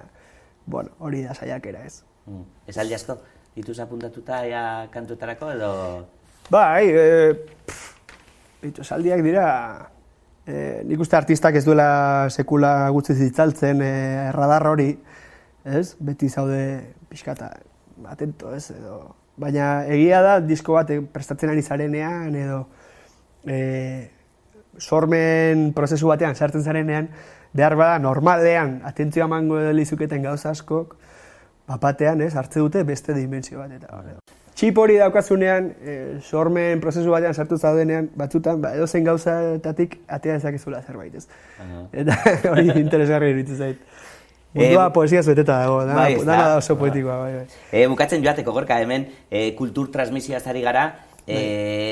bueno, 0.65 0.91
hori 0.99 1.23
da 1.23 1.35
saiakera 1.35 1.85
ez. 1.85 2.03
Mm. 2.27 2.43
Esaldi 2.67 2.97
asko, 2.97 3.17
dituz 3.55 3.79
apuntatuta 3.79 4.43
ja 4.47 4.63
kantuetarako 4.93 5.51
edo... 5.55 5.71
Bai, 6.49 6.89
e, 6.89 7.05
bitu, 8.63 8.81
esaldiak 8.81 9.21
dira, 9.25 9.45
e, 10.47 10.81
nik 10.89 11.01
uste 11.03 11.17
artistak 11.19 11.59
ez 11.59 11.65
duela 11.65 12.27
sekula 12.29 12.73
gutzi 12.95 13.15
zitzaltzen 13.15 13.83
e, 13.85 13.93
erradar 14.29 14.67
hori, 14.71 14.91
ez? 15.65 15.93
Beti 15.99 16.29
zaude 16.29 16.61
pixkata, 17.09 17.51
atento, 18.09 18.53
ez? 18.55 18.69
Edo, 18.73 19.01
baina 19.39 19.85
egia 19.87 20.21
da 20.25 20.39
disko 20.43 20.75
bat 20.75 20.91
prestatzen 21.13 21.53
ari 21.53 21.63
zarenean 21.63 22.35
edo 22.35 22.63
e, 23.47 24.09
sormen 24.79 25.69
prozesu 25.75 26.09
batean 26.11 26.35
sartzen 26.35 26.63
zarenean, 26.63 27.09
behar 27.53 27.75
bada 27.75 27.99
normalean 27.99 28.81
atentzioa 28.85 29.27
mango 29.27 29.59
edo 29.59 29.71
lizuketen 29.73 30.23
gauza 30.23 30.51
askok, 30.51 30.95
bapatean, 31.69 32.21
ez, 32.21 32.35
hartze 32.35 32.59
dute 32.59 32.83
beste 32.83 33.13
dimensio 33.13 33.61
bat 33.61 33.73
eta 33.77 33.93
hori. 33.97 34.17
Txip 34.59 34.77
hori 34.81 34.97
daukazunean, 34.99 35.69
e, 35.79 35.93
sormen 36.19 36.81
prozesu 36.83 37.13
batean 37.13 37.33
sartu 37.33 37.57
zaudenean, 37.57 38.09
batzutan, 38.19 38.59
ba, 38.61 38.73
edo 38.75 38.87
zen 38.87 39.05
gauzatatik 39.07 39.95
atea 40.17 40.35
ezakezula 40.41 40.81
zerbait, 40.83 41.15
ez. 41.15 41.27
Eta 41.95 42.17
hori 42.51 42.67
interesgarri 42.81 43.31
iruditu 43.31 43.55
zait. 43.55 43.79
Mundua 44.57 44.89
e, 44.89 44.93
poesia 44.97 45.21
zueteta 45.23 45.61
dago, 45.61 45.79
da, 45.87 45.95
bai, 45.95 46.17
da, 46.25 46.35
da 46.41 46.57
oso 46.57 46.75
poetikoa. 46.75 47.19
Bai, 47.21 47.31
bai. 47.37 47.61
E, 47.71 47.85
bukatzen 47.87 48.25
joateko 48.25 48.51
gorka 48.51 48.81
hemen, 48.83 49.07
e, 49.29 49.45
kultur 49.55 49.93
transmisioa 49.93 50.41
zari 50.41 50.65
gara, 50.65 50.89
e, 51.23 51.39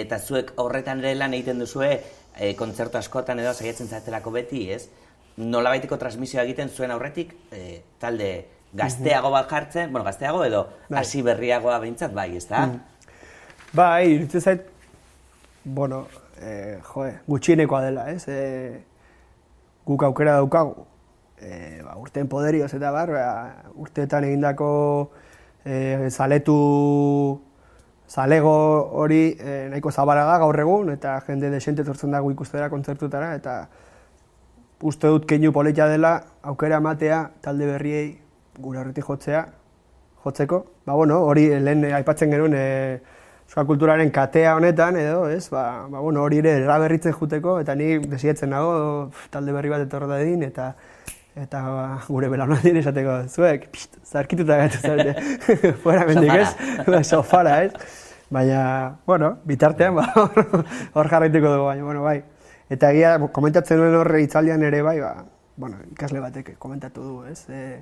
eta 0.04 0.20
zuek 0.20 0.56
horretan 0.60 1.06
ere 1.06 1.16
lan 1.16 1.38
egiten 1.38 1.62
duzue, 1.64 1.94
e, 2.36 2.54
kontzertu 2.60 3.00
askotan 3.00 3.40
edo 3.40 3.54
saiatzen 3.54 3.88
zaitelako 3.88 4.34
beti, 4.42 4.66
ez? 4.74 4.90
Nola 5.38 5.70
baiteko 5.70 6.00
transmisioa 6.02 6.44
egiten 6.48 6.70
zuen 6.74 6.92
aurretik, 6.92 7.34
e, 7.54 7.82
talde 8.02 8.30
gazteago 8.78 9.30
bat 9.32 9.50
jartzen, 9.50 9.92
bueno, 9.92 10.04
gazteago 10.06 10.44
edo 10.46 10.64
bai. 10.90 11.02
hasi 11.02 11.22
berriagoa 11.22 11.78
behintzat, 11.84 12.14
bai, 12.14 12.32
ez 12.38 12.48
da? 12.50 12.66
Mm. 12.66 12.80
Bai, 13.78 14.10
irutzen 14.16 14.42
zait, 14.42 14.66
bueno, 15.64 16.08
e, 16.42 16.80
joe, 16.90 17.14
gutxienekoa 17.28 17.82
dela, 17.86 18.10
ez? 18.12 18.26
E, 18.28 18.82
guk 19.86 20.04
aukera 20.10 20.40
daukagu, 20.42 20.88
e, 21.40 21.82
ba, 21.86 21.96
urten 22.02 22.28
poderioz 22.28 22.74
eta 22.74 22.92
bar, 22.92 23.14
ba, 23.14 23.28
urteetan 23.78 24.26
egindako 24.28 24.70
e, 25.64 26.10
zaletu 26.10 26.58
zalego 28.08 28.56
hori 29.04 29.36
e, 29.38 29.68
nahiko 29.72 29.92
zabara 29.92 30.26
da 30.26 30.38
gaur 30.42 30.60
egun, 30.60 30.92
eta 30.96 31.20
jende 31.28 31.52
desente 31.54 31.86
tortzen 31.86 32.16
dago 32.16 32.32
ikustera 32.32 32.70
kontzertutara, 32.74 33.36
eta 33.36 33.68
uste 34.82 35.08
dut 35.08 35.26
keinu 35.26 35.52
politia 35.52 35.88
dela 35.90 36.22
aukera 36.44 36.80
matea 36.80 37.32
talde 37.42 37.66
berriei 37.66 38.18
gure 38.60 38.80
horretik 38.80 39.06
jotzea, 39.06 39.46
jotzeko. 40.24 40.66
Ba, 40.86 40.94
bueno, 40.94 41.22
hori 41.26 41.48
lehen 41.62 41.86
aipatzen 41.94 42.32
genuen 42.32 42.54
e, 42.58 42.66
Euskal 43.48 43.68
Kulturaren 43.70 44.10
katea 44.12 44.58
honetan, 44.58 44.98
edo, 45.00 45.28
ez, 45.32 45.48
ba, 45.50 45.88
ba 45.88 46.02
bueno, 46.04 46.24
hori 46.26 46.42
ere 46.42 46.58
eraberritzen 46.60 47.14
juteko, 47.16 47.60
eta 47.64 47.76
ni 47.80 47.98
desietzen 48.04 48.52
nago 48.52 48.74
talde 49.32 49.54
berri 49.56 49.72
bat 49.72 49.86
etorra 49.86 50.10
da 50.10 50.20
edin, 50.20 50.44
eta 50.44 50.74
eta 51.38 51.62
ba, 51.64 51.86
gure 52.10 52.28
belaunaldien 52.34 52.82
esateko, 52.82 53.22
zuek, 53.30 53.70
pst, 53.72 54.02
zarkituta 54.10 54.58
gaitu 54.64 54.82
zarete, 54.82 55.14
fuera 55.84 56.04
mendik 56.10 56.34
ez, 56.34 56.50
ba, 56.90 57.04
sofara 57.06 57.62
ez, 57.64 57.72
baina, 58.34 58.64
bueno, 59.08 59.38
bitartean, 59.48 59.96
ba, 59.96 60.10
hor 60.98 61.12
jarraituko 61.14 61.54
dugu, 61.54 61.70
baina, 61.70 61.86
bueno, 61.86 62.04
bai. 62.04 62.20
Eta 62.70 62.92
egia, 62.92 63.16
komentatzen 63.32 63.80
nuen 63.80 63.96
horre 63.96 64.22
itzaldian 64.26 64.64
ere, 64.68 64.82
bai, 64.84 65.00
ba, 65.00 65.14
bueno, 65.56 65.80
ikasle 65.94 66.20
batek 66.20 66.58
komentatu 66.60 67.04
du, 67.04 67.14
ez, 67.30 67.46
e, 67.48 67.80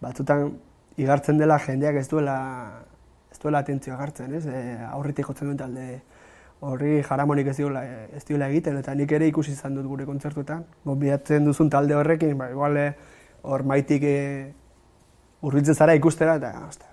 batzutan 0.00 0.52
igartzen 1.00 1.40
dela 1.40 1.58
jendeak 1.58 1.98
ez 1.98 2.06
duela, 2.08 2.36
ez 3.32 3.38
duela 3.42 3.64
atentzioa 3.64 3.98
gartzen, 3.98 4.36
ez, 4.38 4.44
e, 4.46 4.62
aurritik 4.92 5.26
jotzen 5.26 5.50
duen 5.50 5.58
talde, 5.58 6.00
horri 6.60 7.00
jaramonik 7.02 7.50
ez 7.50 7.56
diola, 7.56 7.82
ez 8.14 8.22
diola 8.28 8.48
egiten, 8.52 8.78
eta 8.78 8.94
nik 8.94 9.12
ere 9.16 9.26
ikusi 9.30 9.56
izan 9.56 9.74
dut 9.74 9.88
gure 9.88 10.06
kontzertuetan. 10.06 10.64
Gonbidatzen 10.84 11.46
duzun 11.48 11.70
talde 11.72 11.96
horrekin, 11.96 12.36
ba, 12.38 12.50
igual 12.52 12.76
eh, 12.76 12.90
hor 13.42 13.64
maitik 13.66 14.04
e, 14.06 14.16
urritzen 15.42 15.74
zara 15.74 15.96
ikustera, 15.96 16.36
eta 16.38 16.52
osta, 16.68 16.90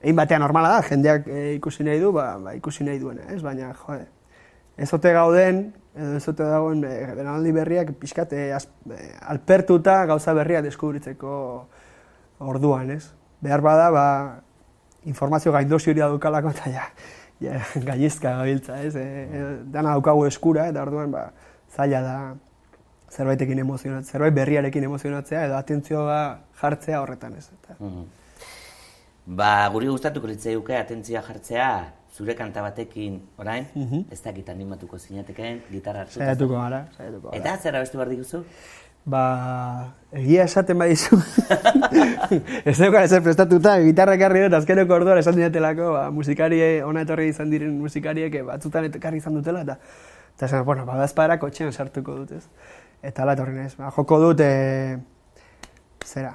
egin 0.00 0.16
batean 0.16 0.42
normala 0.42 0.78
da, 0.78 0.86
jendeak 0.88 1.28
e, 1.28 1.52
ikusi 1.58 1.84
nahi 1.86 2.00
du, 2.00 2.10
ba, 2.16 2.32
ba 2.40 2.56
ikusi 2.56 2.86
nahi 2.88 2.98
duena, 2.98 3.28
ez? 3.30 3.42
Baina, 3.44 3.74
jode, 3.84 4.08
ez 4.80 4.88
ote 4.96 5.12
gauden, 5.12 5.62
edo 5.94 6.16
ez 6.16 6.26
ote 6.30 6.46
dagoen 6.46 6.84
e, 6.88 7.52
berriak 7.52 7.92
pixkat 8.00 8.32
e, 8.32 8.44
alpertuta 9.28 10.04
gauza 10.08 10.34
berria 10.34 10.62
deskubritzeko 10.64 11.32
orduan, 12.40 12.90
ez? 12.96 13.10
Behar 13.44 13.60
bada, 13.64 13.90
ba, 13.92 14.06
informazio 15.04 15.52
gaindosi 15.52 15.92
hori 15.92 16.00
dukalako, 16.00 16.54
eta 16.56 16.70
ja, 16.72 16.86
ja, 17.44 17.60
gaizka 17.88 18.36
gabiltza, 18.38 18.80
ez? 18.82 18.94
E, 18.96 19.26
dana 19.72 19.96
daukagu 19.96 20.24
eskura, 20.28 20.68
eta 20.72 20.86
orduan, 20.86 21.12
ba, 21.12 21.28
zaila 21.76 22.00
da 22.06 22.16
zerbaitekin 23.10 23.58
emozionatzea, 23.58 24.16
zerbait 24.16 24.34
berriarekin 24.34 24.86
emozionatzea, 24.86 25.44
edo 25.48 25.58
atentzioa 25.58 26.20
jartzea 26.62 27.02
horretan, 27.02 27.36
ez? 27.36 27.50
Eta. 27.58 27.76
Mm 27.82 28.08
Ba, 29.30 29.68
guri 29.70 29.86
gustatuko 29.86 30.26
litzaiuke 30.26 30.74
atentzioa 30.74 31.20
jartzea, 31.22 31.66
zure 32.12 32.34
kanta 32.34 32.62
batekin, 32.62 33.20
orain, 33.38 33.66
mm 33.74 33.86
-hmm. 33.86 34.12
ez 34.12 34.22
dakit 34.22 34.48
animatuko 34.48 34.98
zinateken, 34.98 35.62
gitarra 35.70 36.00
hartuko. 36.00 36.24
Saiatuko 36.24 36.54
gara, 36.54 36.84
saiatuko 36.96 37.30
gara. 37.30 37.38
Eta, 37.38 37.56
zer 37.62 37.76
abestu 37.76 37.98
behar 37.98 38.10
diguzu? 38.10 38.44
Ba, 39.04 39.94
egia 40.12 40.44
esaten 40.44 40.78
badizu. 40.78 41.16
ez 42.68 42.76
dugu 42.76 42.96
ez 43.00 43.20
prestatuta, 43.24 43.78
gitarra 43.80 44.14
ekarri 44.18 44.42
dut, 44.44 44.56
azkeneko 44.58 44.94
orduan 44.94 45.18
esan 45.18 45.38
dinatelako, 45.38 45.92
ba, 45.94 46.10
musikarie, 46.10 46.82
ona 46.84 47.06
etorri 47.06 47.28
izan 47.28 47.50
diren 47.50 47.78
musikariek, 47.80 48.42
batzutan 48.44 48.90
ekarri 48.90 49.22
izan 49.22 49.34
dutela, 49.34 49.62
eta, 49.62 49.78
eta 50.36 50.46
esan, 50.46 50.64
bueno, 50.64 50.84
ba, 50.84 50.98
bazpara 51.00 51.38
kotxean 51.38 51.72
sartuko 51.72 52.18
dut, 52.20 52.32
ez? 52.32 52.44
Eta 53.02 53.22
ala 53.22 53.38
etorri 53.38 53.64
ba, 53.78 53.90
joko 53.96 54.20
dut, 54.20 54.40
e, 54.40 54.98
zera, 56.04 56.34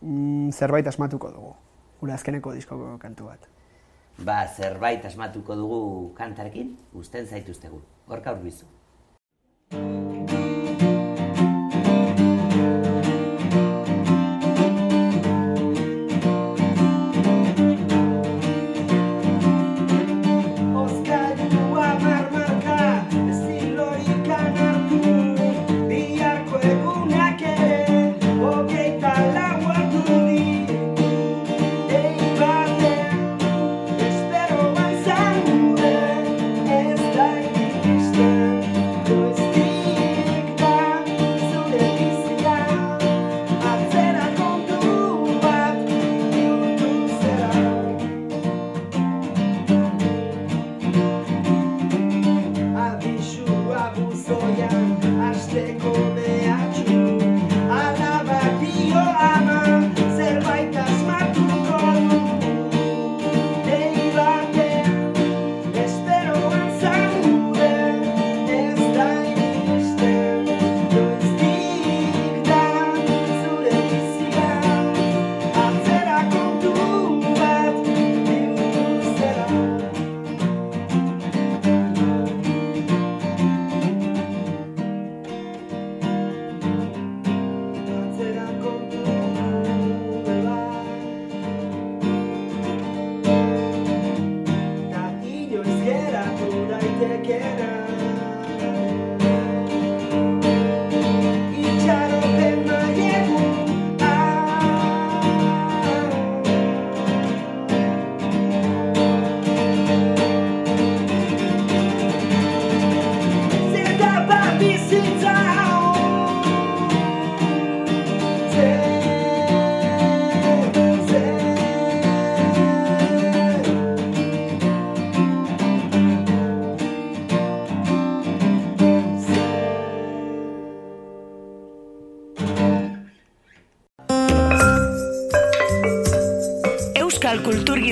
mm, 0.00 0.50
zerbait 0.50 0.86
asmatuko 0.86 1.30
dugu, 1.30 1.54
gure 2.00 2.12
azkeneko 2.12 2.56
diskoko 2.58 2.96
kantu 2.98 3.30
bat. 3.30 3.57
Ba, 4.26 4.40
zerbait 4.50 5.04
asmatuko 5.06 5.54
dugu 5.54 5.78
kantarekin, 6.18 6.74
usten 7.02 7.26
zaituztegu, 7.26 7.78
gorka 8.08 8.34
urbizu. 8.34 8.66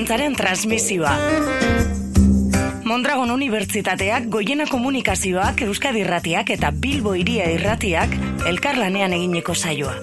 Kulturgintzaren 0.07 0.37
transmisioa. 0.39 1.13
Mondragon 2.85 3.33
Unibertsitateak, 3.35 4.29
Goiena 4.31 4.69
Komunikazioak, 4.71 5.65
Euskadi 5.67 6.05
Irratiak 6.05 6.53
eta 6.55 6.71
Bilbo 6.71 7.17
Iria 7.19 7.49
Irratiak 7.51 8.15
elkarlanean 8.47 9.19
egineko 9.19 9.59
saioa. 9.59 9.99